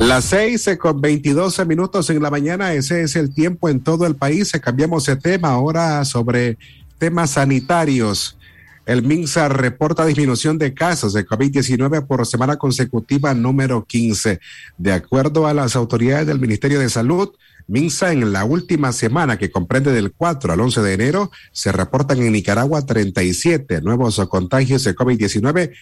Las 0.00 0.24
seis 0.24 0.66
con 0.78 1.02
veintidós 1.02 1.64
minutos 1.66 2.08
en 2.08 2.22
la 2.22 2.30
mañana, 2.30 2.72
ese 2.72 3.02
es 3.02 3.16
el 3.16 3.34
tiempo 3.34 3.68
en 3.68 3.80
todo 3.80 4.06
el 4.06 4.16
país. 4.16 4.50
Cambiamos 4.52 5.04
de 5.04 5.16
tema 5.16 5.50
ahora 5.50 6.02
sobre 6.06 6.56
temas 6.96 7.32
sanitarios. 7.32 8.38
El 8.86 9.02
MINSA 9.02 9.50
reporta 9.50 10.06
disminución 10.06 10.56
de 10.56 10.72
casos 10.72 11.12
de 11.12 11.26
COVID-19 11.26 12.06
por 12.06 12.26
semana 12.26 12.56
consecutiva 12.56 13.34
número 13.34 13.84
15. 13.84 14.40
De 14.78 14.92
acuerdo 14.92 15.46
a 15.46 15.52
las 15.52 15.76
autoridades 15.76 16.26
del 16.26 16.40
Ministerio 16.40 16.80
de 16.80 16.88
Salud, 16.88 17.28
MINSA 17.68 18.10
en 18.10 18.32
la 18.32 18.44
última 18.44 18.92
semana 18.92 19.38
que 19.38 19.50
comprende 19.50 19.92
del 19.92 20.12
4 20.12 20.52
al 20.52 20.60
11 20.60 20.80
de 20.80 20.92
enero 20.94 21.30
se 21.52 21.70
reportan 21.70 22.20
en 22.22 22.32
Nicaragua 22.32 22.84
37 22.84 23.80
nuevos 23.82 24.18
contagios 24.28 24.82
de 24.82 24.96
COVID-19 24.96 25.72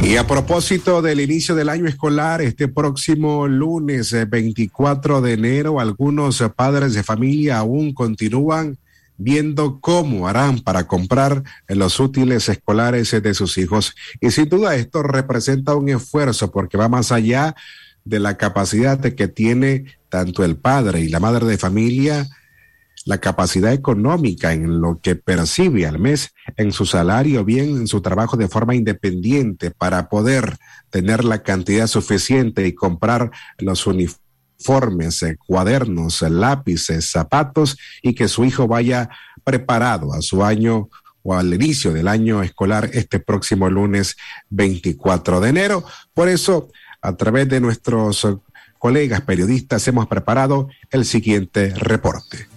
Y 0.00 0.16
a 0.16 0.26
propósito 0.26 1.00
del 1.00 1.20
inicio 1.20 1.54
del 1.54 1.70
año 1.70 1.86
escolar, 1.86 2.42
este 2.42 2.68
próximo 2.68 3.48
lunes 3.48 4.14
24 4.28 5.22
de 5.22 5.32
enero, 5.32 5.80
algunos 5.80 6.44
padres 6.54 6.92
de 6.92 7.02
familia 7.02 7.58
aún 7.58 7.94
continúan 7.94 8.76
viendo 9.18 9.80
cómo 9.80 10.28
harán 10.28 10.60
para 10.60 10.86
comprar 10.86 11.42
los 11.68 12.00
útiles 12.00 12.48
escolares 12.48 13.10
de 13.10 13.34
sus 13.34 13.58
hijos. 13.58 13.94
Y 14.20 14.30
sin 14.30 14.48
duda 14.48 14.76
esto 14.76 15.02
representa 15.02 15.74
un 15.74 15.88
esfuerzo 15.88 16.50
porque 16.50 16.76
va 16.76 16.88
más 16.88 17.12
allá 17.12 17.54
de 18.04 18.20
la 18.20 18.36
capacidad 18.36 19.00
que 19.00 19.28
tiene 19.28 19.98
tanto 20.08 20.44
el 20.44 20.56
padre 20.56 21.00
y 21.00 21.08
la 21.08 21.20
madre 21.20 21.46
de 21.46 21.58
familia, 21.58 22.26
la 23.04 23.18
capacidad 23.18 23.72
económica 23.72 24.52
en 24.52 24.80
lo 24.80 25.00
que 25.00 25.14
percibe 25.14 25.86
al 25.86 25.98
mes 25.98 26.32
en 26.56 26.72
su 26.72 26.86
salario, 26.86 27.44
bien 27.44 27.76
en 27.76 27.86
su 27.86 28.00
trabajo 28.00 28.36
de 28.36 28.48
forma 28.48 28.74
independiente 28.74 29.70
para 29.70 30.08
poder 30.08 30.56
tener 30.90 31.24
la 31.24 31.42
cantidad 31.42 31.86
suficiente 31.86 32.66
y 32.66 32.74
comprar 32.74 33.30
los 33.58 33.86
uniformes 33.86 34.25
informes, 34.58 35.22
eh, 35.22 35.36
cuadernos, 35.36 36.22
lápices, 36.22 37.10
zapatos 37.10 37.76
y 38.02 38.14
que 38.14 38.28
su 38.28 38.44
hijo 38.44 38.66
vaya 38.66 39.08
preparado 39.44 40.12
a 40.12 40.22
su 40.22 40.44
año 40.44 40.88
o 41.22 41.34
al 41.34 41.52
inicio 41.52 41.92
del 41.92 42.08
año 42.08 42.42
escolar 42.42 42.90
este 42.92 43.18
próximo 43.18 43.68
lunes 43.68 44.16
24 44.50 45.40
de 45.40 45.48
enero. 45.48 45.84
Por 46.14 46.28
eso, 46.28 46.68
a 47.02 47.16
través 47.16 47.48
de 47.48 47.60
nuestros 47.60 48.24
eh, 48.24 48.36
colegas 48.78 49.22
periodistas 49.22 49.86
hemos 49.88 50.06
preparado 50.06 50.68
el 50.90 51.04
siguiente 51.04 51.74
reporte. 51.74 52.48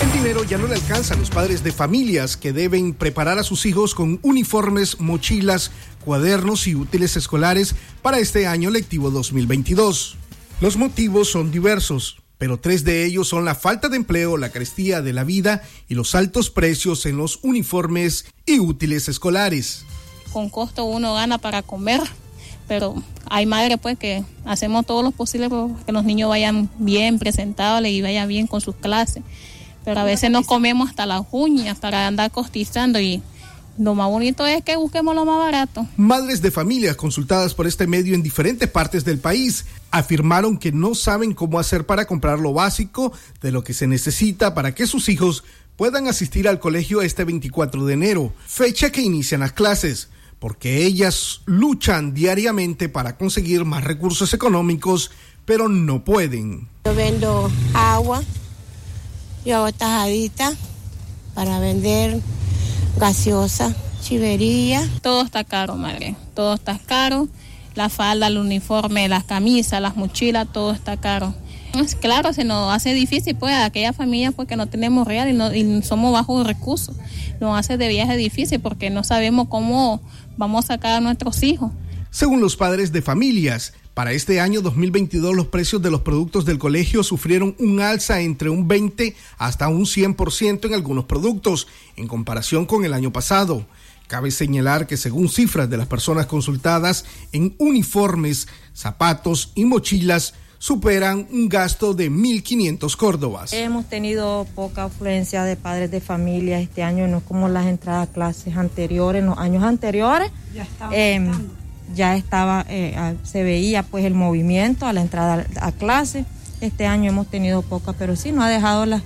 El 0.00 0.12
dinero 0.12 0.44
ya 0.44 0.56
no 0.56 0.66
le 0.66 0.76
alcanza 0.76 1.12
a 1.12 1.16
los 1.18 1.28
padres 1.28 1.62
de 1.62 1.72
familias 1.72 2.38
que 2.38 2.54
deben 2.54 2.94
preparar 2.94 3.38
a 3.38 3.42
sus 3.42 3.66
hijos 3.66 3.94
con 3.94 4.18
uniformes, 4.22 4.98
mochilas, 4.98 5.72
cuadernos 6.04 6.66
y 6.66 6.74
útiles 6.74 7.16
escolares 7.16 7.74
para 8.02 8.18
este 8.18 8.46
año 8.46 8.70
lectivo 8.70 9.10
2022. 9.10 10.16
Los 10.60 10.76
motivos 10.76 11.30
son 11.30 11.50
diversos, 11.50 12.22
pero 12.38 12.58
tres 12.58 12.84
de 12.84 13.04
ellos 13.04 13.28
son 13.28 13.44
la 13.44 13.54
falta 13.54 13.88
de 13.88 13.96
empleo, 13.96 14.36
la 14.36 14.50
carestía 14.50 15.02
de 15.02 15.12
la 15.12 15.24
vida 15.24 15.62
y 15.88 15.94
los 15.94 16.14
altos 16.14 16.50
precios 16.50 17.06
en 17.06 17.16
los 17.16 17.40
uniformes 17.42 18.26
y 18.46 18.58
útiles 18.58 19.08
escolares. 19.08 19.84
Con 20.32 20.48
costo 20.48 20.84
uno 20.84 21.14
gana 21.14 21.38
para 21.38 21.62
comer, 21.62 22.00
pero 22.68 22.94
hay 23.28 23.46
madres 23.46 23.78
pues 23.80 23.98
que 23.98 24.24
hacemos 24.44 24.86
todo 24.86 25.02
lo 25.02 25.10
posible 25.10 25.48
para 25.48 25.68
que 25.84 25.92
los 25.92 26.04
niños 26.04 26.28
vayan 26.28 26.70
bien 26.78 27.18
presentables 27.18 27.92
y 27.92 28.02
vayan 28.02 28.28
bien 28.28 28.46
con 28.46 28.60
sus 28.60 28.76
clases 28.76 29.22
pero 29.84 30.00
a 30.00 30.04
veces 30.04 30.30
nos 30.30 30.46
comemos 30.46 30.90
hasta 30.90 31.06
las 31.06 31.22
uñas 31.30 31.78
para 31.78 32.06
andar 32.06 32.30
costizando 32.30 33.00
y, 33.00 33.22
lo 33.78 33.94
más 33.94 34.08
bonito 34.08 34.46
es 34.46 34.62
que 34.62 34.76
busquemos 34.76 35.14
lo 35.14 35.24
más 35.24 35.38
barato. 35.38 35.86
Madres 35.96 36.42
de 36.42 36.50
familias 36.50 36.96
consultadas 36.96 37.54
por 37.54 37.66
este 37.66 37.86
medio 37.86 38.14
en 38.14 38.22
diferentes 38.22 38.68
partes 38.68 39.04
del 39.04 39.18
país 39.18 39.66
afirmaron 39.90 40.58
que 40.58 40.72
no 40.72 40.94
saben 40.94 41.32
cómo 41.34 41.58
hacer 41.58 41.86
para 41.86 42.06
comprar 42.06 42.38
lo 42.38 42.52
básico 42.52 43.12
de 43.40 43.52
lo 43.52 43.64
que 43.64 43.72
se 43.72 43.86
necesita 43.86 44.54
para 44.54 44.74
que 44.74 44.86
sus 44.86 45.08
hijos 45.08 45.44
puedan 45.76 46.08
asistir 46.08 46.46
al 46.46 46.60
colegio 46.60 47.00
este 47.00 47.24
24 47.24 47.86
de 47.86 47.94
enero, 47.94 48.34
fecha 48.46 48.92
que 48.92 49.00
inician 49.00 49.40
las 49.40 49.52
clases, 49.52 50.10
porque 50.38 50.84
ellas 50.84 51.40
luchan 51.46 52.12
diariamente 52.12 52.88
para 52.88 53.16
conseguir 53.16 53.64
más 53.64 53.84
recursos 53.84 54.34
económicos, 54.34 55.10
pero 55.46 55.68
no 55.68 56.04
pueden. 56.04 56.68
Yo 56.84 56.94
vendo 56.94 57.50
agua, 57.72 58.22
yo 59.44 59.56
hago 59.56 59.72
tajadita 59.72 60.52
para 61.34 61.60
vender 61.60 62.20
gaseosa, 62.98 63.74
chivería. 64.02 64.88
Todo 65.02 65.22
está 65.22 65.44
caro, 65.44 65.76
madre, 65.76 66.16
todo 66.34 66.54
está 66.54 66.78
caro. 66.78 67.28
La 67.74 67.88
falda, 67.88 68.26
el 68.26 68.38
uniforme, 68.38 69.08
las 69.08 69.24
camisas, 69.24 69.80
las 69.80 69.96
mochilas, 69.96 70.48
todo 70.52 70.72
está 70.72 70.96
caro. 70.96 71.34
Pues 71.72 71.94
claro, 71.94 72.32
se 72.32 72.44
nos 72.44 72.74
hace 72.74 72.94
difícil, 72.94 73.36
pues, 73.36 73.54
a 73.54 73.64
aquella 73.64 73.92
familia 73.92 74.32
porque 74.32 74.56
no 74.56 74.66
tenemos 74.66 75.06
real 75.06 75.28
y, 75.28 75.32
no, 75.32 75.54
y 75.54 75.82
somos 75.82 76.12
bajos 76.12 76.46
recursos. 76.46 76.96
Nos 77.40 77.56
hace 77.58 77.76
de 77.76 77.88
viaje 77.88 78.16
difícil 78.16 78.60
porque 78.60 78.90
no 78.90 79.04
sabemos 79.04 79.48
cómo 79.48 80.02
vamos 80.36 80.64
a 80.64 80.68
sacar 80.74 80.96
a 80.96 81.00
nuestros 81.00 81.42
hijos. 81.42 81.70
Según 82.10 82.40
los 82.40 82.56
padres 82.56 82.90
de 82.90 83.02
familias, 83.02 83.72
para 84.00 84.12
este 84.12 84.40
año 84.40 84.62
2022 84.62 85.36
los 85.36 85.48
precios 85.48 85.82
de 85.82 85.90
los 85.90 86.00
productos 86.00 86.46
del 86.46 86.58
colegio 86.58 87.02
sufrieron 87.02 87.54
un 87.58 87.82
alza 87.82 88.22
entre 88.22 88.48
un 88.48 88.66
20 88.66 89.14
hasta 89.36 89.68
un 89.68 89.84
100% 89.84 90.64
en 90.64 90.72
algunos 90.72 91.04
productos 91.04 91.68
en 91.96 92.08
comparación 92.08 92.64
con 92.64 92.86
el 92.86 92.94
año 92.94 93.12
pasado. 93.12 93.66
Cabe 94.06 94.30
señalar 94.30 94.86
que 94.86 94.96
según 94.96 95.28
cifras 95.28 95.68
de 95.68 95.76
las 95.76 95.86
personas 95.86 96.24
consultadas 96.24 97.04
en 97.32 97.54
uniformes, 97.58 98.48
zapatos 98.72 99.52
y 99.54 99.66
mochilas, 99.66 100.32
superan 100.56 101.28
un 101.30 101.50
gasto 101.50 101.92
de 101.92 102.10
1.500 102.10 102.96
córdobas. 102.96 103.52
Hemos 103.52 103.84
tenido 103.84 104.46
poca 104.54 104.84
afluencia 104.84 105.44
de 105.44 105.56
padres 105.56 105.90
de 105.90 106.00
familia 106.00 106.58
este 106.58 106.82
año, 106.82 107.06
no 107.06 107.20
como 107.20 107.50
las 107.50 107.66
entradas 107.66 108.08
a 108.08 108.12
clases 108.12 108.56
anteriores, 108.56 109.20
en 109.20 109.26
los 109.26 109.36
años 109.36 109.62
anteriores. 109.62 110.30
Ya 110.54 110.66
eh, 110.90 111.20
ya 111.94 112.16
estaba 112.16 112.64
eh, 112.68 113.16
se 113.22 113.42
veía 113.42 113.82
pues 113.82 114.04
el 114.04 114.14
movimiento 114.14 114.86
a 114.86 114.92
la 114.92 115.00
entrada 115.00 115.46
a 115.60 115.72
clase. 115.72 116.24
Este 116.60 116.86
año 116.86 117.10
hemos 117.10 117.26
tenido 117.26 117.62
poca, 117.62 117.92
pero 117.92 118.16
sí, 118.16 118.32
no 118.32 118.42
ha 118.42 118.48
dejado 118.48 118.84
la, 118.86 119.00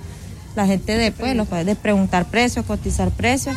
la 0.56 0.66
gente 0.66 0.96
de, 0.96 1.34
los, 1.34 1.48
de 1.50 1.76
preguntar 1.76 2.26
precios, 2.26 2.66
cotizar 2.66 3.10
precios. 3.10 3.56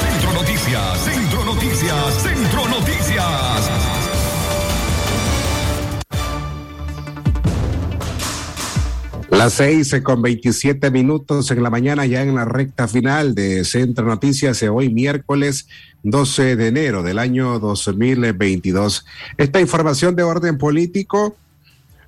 Centro 0.00 0.32
Noticias, 0.32 0.98
Centro 1.04 1.44
Noticias, 1.44 2.14
Centro 2.22 2.68
Noticias. 2.68 3.81
Las 9.32 9.54
seis 9.54 9.96
con 10.02 10.20
27 10.20 10.90
minutos 10.90 11.50
en 11.50 11.62
la 11.62 11.70
mañana, 11.70 12.04
ya 12.04 12.20
en 12.20 12.34
la 12.34 12.44
recta 12.44 12.86
final 12.86 13.34
de 13.34 13.64
Centro 13.64 14.04
Noticias, 14.04 14.60
de 14.60 14.68
hoy 14.68 14.92
miércoles 14.92 15.68
12 16.02 16.54
de 16.54 16.68
enero 16.68 17.02
del 17.02 17.18
año 17.18 17.58
2022. 17.58 19.06
Esta 19.38 19.58
información 19.58 20.14
de 20.16 20.22
orden 20.22 20.58
político, 20.58 21.34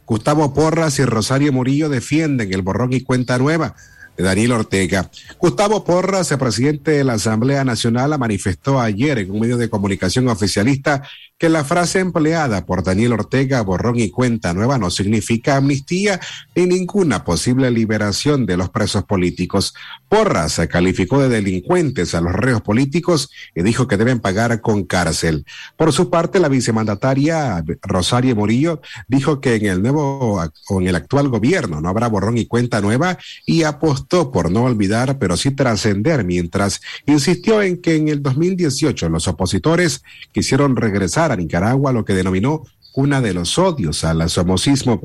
Gustavo 0.05 0.53
Porras 0.53 0.99
y 0.99 1.07
Rosario 1.07 1.51
Murillo 1.51 1.89
defienden 1.89 2.53
el 2.53 2.61
borrón 2.61 2.93
y 2.93 3.01
cuenta 3.01 3.39
nueva 3.39 3.75
de 4.19 4.23
Daniel 4.25 4.53
Ortega. 4.53 5.11
Gustavo 5.39 5.83
Porras, 5.83 6.31
el 6.31 6.39
presidente 6.39 6.91
de 6.91 7.05
la 7.05 7.15
Asamblea 7.15 7.65
Nacional, 7.65 8.19
manifestó 8.19 8.79
ayer 8.79 9.19
en 9.19 9.31
un 9.31 9.41
medio 9.41 9.57
de 9.57 9.71
comunicación 9.71 10.29
oficialista 10.29 11.03
que 11.37 11.49
la 11.49 11.65
frase 11.65 11.99
empleada 11.99 12.65
por 12.65 12.85
Daniel 12.85 13.15
Ortega, 13.15 13.61
borrón 13.63 13.99
y 13.99 14.11
cuenta 14.11 14.55
nueva, 14.55 14.79
no 14.79 14.89
significa 14.91 15.57
amnistía 15.57 16.21
ni 16.55 16.67
ninguna 16.67 17.25
posible 17.25 17.71
liberación 17.73 18.47
de 18.47 18.57
los 18.57 18.71
presos 18.71 19.03
políticos. 19.05 19.75
Porras 20.09 20.61
calificó 20.71 21.21
de 21.21 21.29
delincuentes 21.29 22.15
a 22.15 22.21
los 22.21 22.33
reos 22.33 22.63
políticos 22.63 23.31
y 23.53 23.63
dijo 23.63 23.89
que 23.89 23.97
deben 23.97 24.21
pagar 24.21 24.61
con 24.61 24.85
cárcel. 24.85 25.45
Por 25.77 25.93
su 25.93 26.09
parte, 26.09 26.39
la 26.39 26.49
vicemandataria 26.49 27.65
Rosario 27.83 28.37
Murillo 28.37 28.81
dijo 29.09 29.41
que 29.41 29.57
en 29.57 29.67
el 29.67 29.83
nuevo 29.83 30.41
o 30.69 30.81
en 30.81 30.87
el 30.87 30.95
actual 30.95 31.29
gobierno 31.29 31.81
no 31.81 31.89
habrá 31.89 32.07
borrón 32.07 32.39
y 32.39 32.47
cuenta 32.47 32.81
nueva 32.81 33.19
y 33.45 33.65
apostó 33.65 34.31
por 34.31 34.53
no 34.53 34.65
olvidar, 34.65 35.19
pero 35.19 35.37
sí 35.37 35.51
trascender, 35.51 36.25
mientras 36.25 36.81
insistió 37.07 37.61
en 37.61 37.81
que 37.81 37.97
en 37.97 38.07
el 38.07 38.23
2018 38.23 39.09
los 39.09 39.27
opositores 39.27 40.03
quisieron 40.33 40.77
regresar 40.77 41.24
a 41.33 41.37
Nicaragua 41.37 41.93
lo 41.93 42.05
que 42.05 42.15
denominó 42.15 42.65
una 42.95 43.21
de 43.21 43.35
los 43.35 43.59
odios 43.59 44.05
al 44.05 44.29
somocismo. 44.31 45.01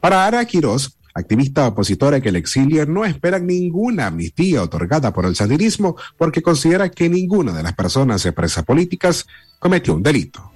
Para 0.00 0.26
Ara 0.26 0.44
Quirós, 0.44 0.96
activista 1.14 1.68
opositora 1.68 2.20
que 2.20 2.30
el 2.30 2.36
exilio 2.36 2.86
no 2.86 3.04
espera 3.04 3.38
ninguna 3.38 4.06
amnistía 4.06 4.62
otorgada 4.62 5.12
por 5.12 5.26
el 5.26 5.36
sandinismo 5.36 5.96
porque 6.16 6.42
considera 6.42 6.88
que 6.88 7.08
ninguna 7.08 7.52
de 7.52 7.62
las 7.62 7.74
personas 7.74 8.26
presas 8.34 8.64
políticas 8.64 9.26
cometió 9.58 9.94
un 9.94 10.02
delito. 10.02 10.53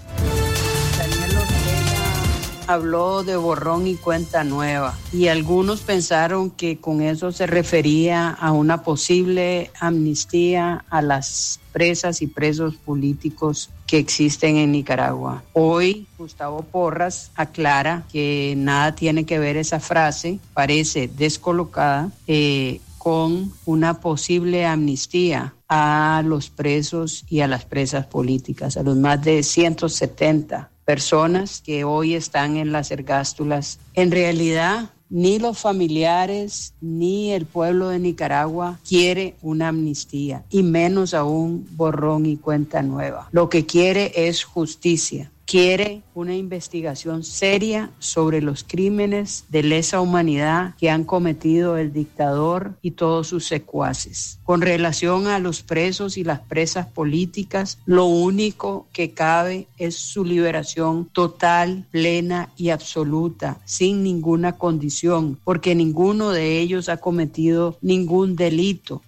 Habló 2.68 3.24
de 3.24 3.36
borrón 3.36 3.86
y 3.86 3.94
cuenta 3.94 4.44
nueva 4.44 4.94
y 5.10 5.28
algunos 5.28 5.80
pensaron 5.80 6.50
que 6.50 6.76
con 6.78 7.00
eso 7.00 7.32
se 7.32 7.46
refería 7.46 8.28
a 8.28 8.52
una 8.52 8.82
posible 8.82 9.70
amnistía 9.80 10.84
a 10.90 11.00
las 11.00 11.60
presas 11.72 12.20
y 12.20 12.26
presos 12.26 12.76
políticos 12.76 13.70
que 13.86 13.98
existen 13.98 14.58
en 14.58 14.72
Nicaragua. 14.72 15.42
Hoy 15.54 16.06
Gustavo 16.18 16.60
Porras 16.62 17.30
aclara 17.36 18.04
que 18.12 18.52
nada 18.58 18.94
tiene 18.94 19.24
que 19.24 19.38
ver 19.38 19.56
esa 19.56 19.80
frase, 19.80 20.38
parece 20.52 21.08
descolocada, 21.08 22.10
eh, 22.26 22.80
con 22.98 23.50
una 23.64 24.00
posible 24.00 24.66
amnistía 24.66 25.54
a 25.68 26.22
los 26.22 26.50
presos 26.50 27.24
y 27.30 27.40
a 27.40 27.48
las 27.48 27.64
presas 27.64 28.04
políticas, 28.04 28.76
a 28.76 28.82
los 28.82 28.96
más 28.96 29.22
de 29.24 29.42
170 29.42 30.68
personas 30.88 31.60
que 31.60 31.84
hoy 31.84 32.14
están 32.14 32.56
en 32.56 32.72
las 32.72 32.90
ergástulas. 32.90 33.78
En 33.92 34.10
realidad, 34.10 34.88
ni 35.10 35.38
los 35.38 35.58
familiares 35.58 36.72
ni 36.80 37.32
el 37.32 37.44
pueblo 37.44 37.90
de 37.90 37.98
Nicaragua 37.98 38.78
quiere 38.88 39.36
una 39.42 39.68
amnistía 39.68 40.44
y 40.48 40.62
menos 40.62 41.12
aún 41.12 41.68
borrón 41.72 42.24
y 42.24 42.38
cuenta 42.38 42.80
nueva. 42.80 43.28
Lo 43.32 43.50
que 43.50 43.66
quiere 43.66 44.12
es 44.14 44.44
justicia 44.44 45.30
quiere 45.48 46.02
una 46.14 46.36
investigación 46.36 47.24
seria 47.24 47.90
sobre 47.98 48.42
los 48.42 48.64
crímenes 48.64 49.46
de 49.48 49.62
lesa 49.62 50.02
humanidad 50.02 50.74
que 50.78 50.90
han 50.90 51.04
cometido 51.04 51.78
el 51.78 51.90
dictador 51.90 52.74
y 52.82 52.90
todos 52.90 53.28
sus 53.28 53.46
secuaces. 53.46 54.40
Con 54.44 54.60
relación 54.60 55.26
a 55.26 55.38
los 55.38 55.62
presos 55.62 56.18
y 56.18 56.24
las 56.24 56.40
presas 56.40 56.86
políticas, 56.86 57.78
lo 57.86 58.04
único 58.04 58.88
que 58.92 59.12
cabe 59.12 59.68
es 59.78 59.96
su 59.96 60.22
liberación 60.22 61.08
total, 61.14 61.86
plena 61.90 62.50
y 62.58 62.68
absoluta, 62.68 63.58
sin 63.64 64.02
ninguna 64.02 64.58
condición, 64.58 65.38
porque 65.44 65.74
ninguno 65.74 66.28
de 66.28 66.60
ellos 66.60 66.90
ha 66.90 66.98
cometido 66.98 67.78
ningún 67.80 68.36
delito. 68.36 69.00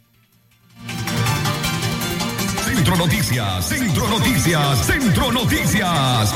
Centro 2.90 3.07
Noticias, 3.07 3.68
Centro 3.68 4.09
Noticias, 4.09 4.87
Centro 4.87 5.33
Noticias. 5.33 6.35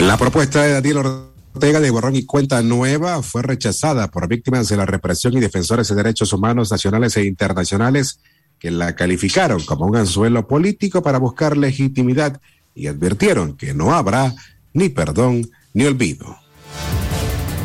La 0.00 0.16
propuesta 0.16 0.62
de 0.62 0.72
Daniel 0.74 0.98
Ortega 0.98 1.80
de 1.80 1.90
borrón 1.90 2.14
y 2.14 2.24
cuenta 2.24 2.62
nueva 2.62 3.20
fue 3.24 3.42
rechazada 3.42 4.06
por 4.06 4.28
víctimas 4.28 4.68
de 4.68 4.76
la 4.76 4.86
represión 4.86 5.36
y 5.36 5.40
defensores 5.40 5.88
de 5.88 5.96
derechos 5.96 6.32
humanos 6.32 6.70
nacionales 6.70 7.16
e 7.16 7.24
internacionales 7.24 8.20
que 8.60 8.70
la 8.70 8.94
calificaron 8.94 9.64
como 9.64 9.86
un 9.86 9.96
anzuelo 9.96 10.46
político 10.46 11.02
para 11.02 11.18
buscar 11.18 11.56
legitimidad 11.56 12.40
y 12.72 12.86
advirtieron 12.86 13.56
que 13.56 13.74
no 13.74 13.92
habrá 13.94 14.32
ni 14.74 14.90
perdón 14.90 15.50
ni 15.72 15.86
olvido. 15.86 16.36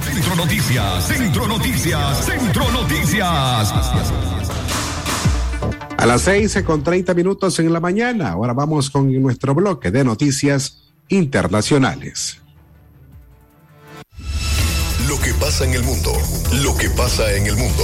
Centro 0.02 0.36
Noticias, 0.36 1.08
Centro 1.08 1.48
Noticias, 1.48 2.26
Centro 2.26 2.72
Noticias. 2.72 4.39
A 6.00 6.06
las 6.06 6.22
seis 6.22 6.58
con 6.66 6.82
treinta 6.82 7.14
minutos 7.14 7.60
en 7.60 7.74
la 7.74 7.82
mañana. 7.82 8.30
Ahora 8.30 8.54
vamos 8.54 8.90
con 8.90 9.12
nuestro 9.22 9.54
bloque 9.54 9.92
de 9.92 10.06
noticias 10.06 10.94
internacionales. 11.10 12.38
Lo 15.10 15.20
que 15.20 15.34
pasa 15.34 15.66
en 15.66 15.74
el 15.74 15.84
mundo, 15.84 16.14
lo 16.64 16.78
que 16.78 16.90
pasa 16.92 17.34
en 17.34 17.48
el 17.48 17.58
mundo. 17.58 17.84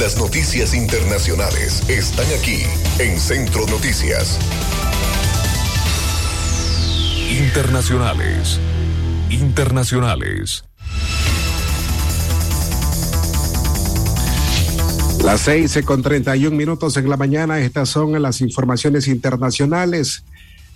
Las 0.00 0.18
noticias 0.18 0.74
internacionales 0.74 1.88
están 1.88 2.26
aquí 2.36 2.64
en 2.98 3.16
Centro 3.20 3.68
Noticias. 3.68 4.36
Internacionales. 7.30 8.58
Internacionales. 9.30 10.64
Las 15.24 15.42
seis 15.42 15.78
con 15.84 16.02
31 16.02 16.56
minutos 16.56 16.96
en 16.96 17.08
la 17.08 17.16
mañana, 17.16 17.60
estas 17.60 17.88
son 17.88 18.20
las 18.20 18.40
informaciones 18.40 19.06
internacionales. 19.06 20.24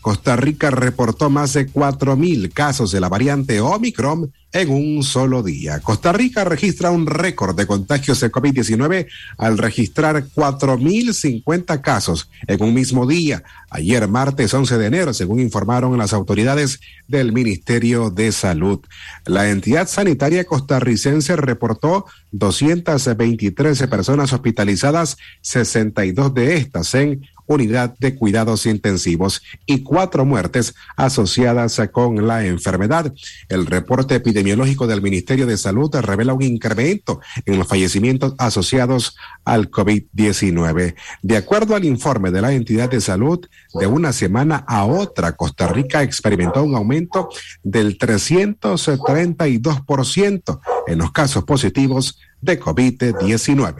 Costa 0.06 0.36
Rica 0.36 0.70
reportó 0.70 1.30
más 1.30 1.54
de 1.54 1.68
4.000 1.68 2.52
casos 2.52 2.92
de 2.92 3.00
la 3.00 3.08
variante 3.08 3.60
Omicron 3.60 4.32
en 4.52 4.70
un 4.70 5.02
solo 5.02 5.42
día. 5.42 5.80
Costa 5.80 6.12
Rica 6.12 6.44
registra 6.44 6.92
un 6.92 7.08
récord 7.08 7.56
de 7.56 7.66
contagios 7.66 8.20
de 8.20 8.30
COVID-19 8.30 9.08
al 9.36 9.58
registrar 9.58 10.24
4.050 10.28 11.80
casos 11.80 12.30
en 12.46 12.62
un 12.62 12.72
mismo 12.72 13.04
día. 13.04 13.42
Ayer, 13.68 14.06
martes 14.06 14.54
11 14.54 14.78
de 14.78 14.86
enero, 14.86 15.12
según 15.12 15.40
informaron 15.40 15.98
las 15.98 16.12
autoridades 16.12 16.78
del 17.08 17.32
Ministerio 17.32 18.10
de 18.10 18.30
Salud. 18.30 18.78
La 19.24 19.50
entidad 19.50 19.88
sanitaria 19.88 20.44
costarricense 20.44 21.34
reportó 21.34 22.06
223 22.30 23.88
personas 23.88 24.32
hospitalizadas, 24.32 25.16
62 25.40 26.32
de 26.32 26.56
estas 26.58 26.94
en 26.94 27.26
unidad 27.46 27.94
de 27.98 28.14
cuidados 28.14 28.66
intensivos 28.66 29.42
y 29.66 29.82
cuatro 29.82 30.24
muertes 30.24 30.74
asociadas 30.96 31.80
con 31.92 32.26
la 32.26 32.46
enfermedad. 32.46 33.12
El 33.48 33.66
reporte 33.66 34.16
epidemiológico 34.16 34.86
del 34.86 35.02
Ministerio 35.02 35.46
de 35.46 35.56
Salud 35.56 35.94
revela 35.94 36.34
un 36.34 36.42
incremento 36.42 37.20
en 37.44 37.58
los 37.58 37.68
fallecimientos 37.68 38.34
asociados 38.38 39.16
al 39.44 39.70
COVID-19. 39.70 40.94
De 41.22 41.36
acuerdo 41.36 41.74
al 41.74 41.84
informe 41.84 42.30
de 42.30 42.40
la 42.40 42.52
entidad 42.52 42.88
de 42.90 43.00
salud, 43.00 43.44
de 43.74 43.86
una 43.86 44.12
semana 44.12 44.64
a 44.66 44.84
otra, 44.84 45.32
Costa 45.32 45.68
Rica 45.68 46.02
experimentó 46.02 46.62
un 46.62 46.74
aumento 46.74 47.28
del 47.62 47.98
332% 47.98 50.60
en 50.86 50.98
los 50.98 51.12
casos 51.12 51.44
positivos 51.44 52.18
de 52.40 52.60
COVID-19. 52.60 53.74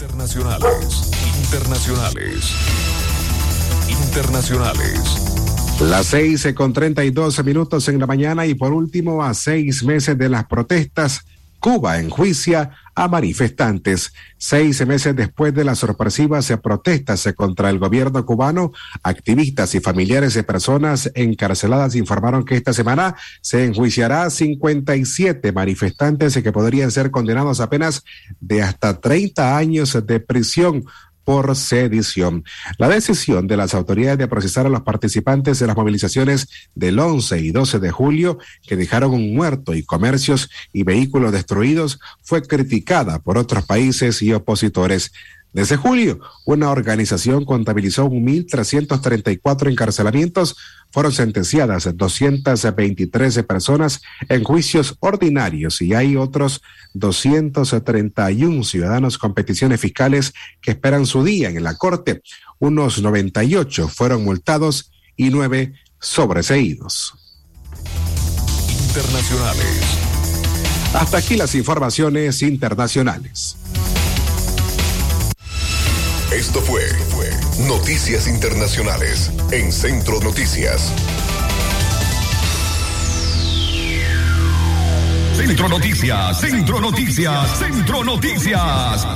Internacionales, 0.00 1.10
internacionales, 1.44 2.54
internacionales. 3.86 5.78
Las 5.78 6.06
seis 6.06 6.48
con 6.54 6.72
treinta 6.72 7.04
y 7.04 7.10
dos 7.10 7.44
minutos 7.44 7.86
en 7.86 7.98
la 7.98 8.06
mañana 8.06 8.46
y 8.46 8.54
por 8.54 8.72
último, 8.72 9.22
a 9.22 9.34
seis 9.34 9.84
meses 9.84 10.16
de 10.16 10.30
las 10.30 10.46
protestas, 10.46 11.20
Cuba 11.58 11.98
enjuicia 11.98 12.70
a 12.94 13.08
manifestantes. 13.08 14.12
Seis 14.36 14.86
meses 14.86 15.14
después 15.16 15.54
de 15.54 15.64
las 15.64 15.78
sorpresivas 15.78 16.52
protestas 16.62 17.28
contra 17.36 17.70
el 17.70 17.78
gobierno 17.78 18.24
cubano, 18.24 18.72
activistas 19.02 19.74
y 19.74 19.80
familiares 19.80 20.34
de 20.34 20.42
personas 20.42 21.10
encarceladas 21.14 21.94
informaron 21.94 22.44
que 22.44 22.56
esta 22.56 22.72
semana 22.72 23.16
se 23.40 23.64
enjuiciará 23.64 24.24
a 24.24 24.30
57 24.30 25.52
manifestantes 25.52 26.40
que 26.42 26.52
podrían 26.52 26.90
ser 26.90 27.10
condenados 27.10 27.60
apenas 27.60 28.04
de 28.40 28.62
hasta 28.62 29.00
30 29.00 29.56
años 29.56 29.98
de 30.06 30.20
prisión 30.20 30.84
por 31.30 31.54
sedición. 31.54 32.42
La 32.76 32.88
decisión 32.88 33.46
de 33.46 33.56
las 33.56 33.72
autoridades 33.74 34.18
de 34.18 34.26
procesar 34.26 34.66
a 34.66 34.68
los 34.68 34.80
participantes 34.80 35.60
de 35.60 35.68
las 35.68 35.76
movilizaciones 35.76 36.48
del 36.74 36.98
11 36.98 37.38
y 37.38 37.52
12 37.52 37.78
de 37.78 37.92
julio, 37.92 38.38
que 38.66 38.74
dejaron 38.74 39.12
un 39.12 39.32
muerto 39.32 39.72
y 39.72 39.84
comercios 39.84 40.50
y 40.72 40.82
vehículos 40.82 41.30
destruidos, 41.30 42.00
fue 42.24 42.42
criticada 42.42 43.20
por 43.20 43.38
otros 43.38 43.64
países 43.64 44.22
y 44.22 44.32
opositores. 44.32 45.12
Desde 45.52 45.76
julio, 45.76 46.20
una 46.44 46.70
organización 46.70 47.44
contabilizó 47.44 48.08
1.334 48.08 49.70
encarcelamientos, 49.70 50.56
fueron 50.92 51.12
sentenciadas 51.12 51.88
223 51.96 53.42
personas 53.42 54.00
en 54.28 54.44
juicios 54.44 54.96
ordinarios 55.00 55.82
y 55.82 55.94
hay 55.94 56.16
otros 56.16 56.62
231 56.94 58.62
ciudadanos 58.62 59.18
con 59.18 59.34
peticiones 59.34 59.80
fiscales 59.80 60.32
que 60.60 60.70
esperan 60.70 61.04
su 61.06 61.24
día 61.24 61.48
en 61.48 61.64
la 61.64 61.76
corte. 61.76 62.22
Unos 62.60 63.02
98 63.02 63.88
fueron 63.88 64.22
multados 64.22 64.92
y 65.16 65.30
nueve 65.30 65.74
sobreseídos. 65.98 67.14
Internacionales. 68.88 70.00
Hasta 70.94 71.18
aquí 71.18 71.36
las 71.36 71.54
informaciones 71.54 72.42
internacionales. 72.42 73.56
Esto 76.32 76.60
fue, 76.60 76.86
fue 77.08 77.28
Noticias 77.66 78.28
Internacionales 78.28 79.32
en 79.50 79.72
Centro 79.72 80.20
Noticias. 80.20 80.92
Centro 85.34 85.68
Noticias, 85.68 86.40
Centro 86.40 86.80
Noticias, 86.80 87.58
Centro 87.58 88.04
Noticias. 88.04 89.06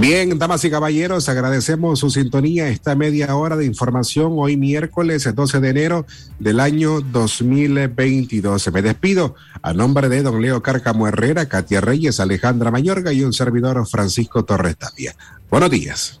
Bien, 0.00 0.38
damas 0.38 0.64
y 0.64 0.70
caballeros, 0.70 1.28
agradecemos 1.28 1.98
su 1.98 2.08
sintonía 2.08 2.68
esta 2.68 2.94
media 2.94 3.34
hora 3.34 3.56
de 3.56 3.66
información 3.66 4.34
hoy 4.36 4.56
miércoles 4.56 5.28
12 5.34 5.58
de 5.58 5.68
enero 5.70 6.06
del 6.38 6.60
año 6.60 7.00
2022. 7.00 8.72
Me 8.72 8.82
despido 8.82 9.34
a 9.60 9.72
nombre 9.72 10.08
de 10.08 10.22
don 10.22 10.40
Leo 10.40 10.62
Cárcamo 10.62 11.08
Herrera, 11.08 11.48
Katia 11.48 11.80
Reyes, 11.80 12.20
Alejandra 12.20 12.70
Mayorga 12.70 13.12
y 13.12 13.24
un 13.24 13.32
servidor 13.32 13.84
Francisco 13.88 14.44
Torres 14.44 14.76
Tapia. 14.76 15.16
Buenos 15.50 15.70
días. 15.70 16.20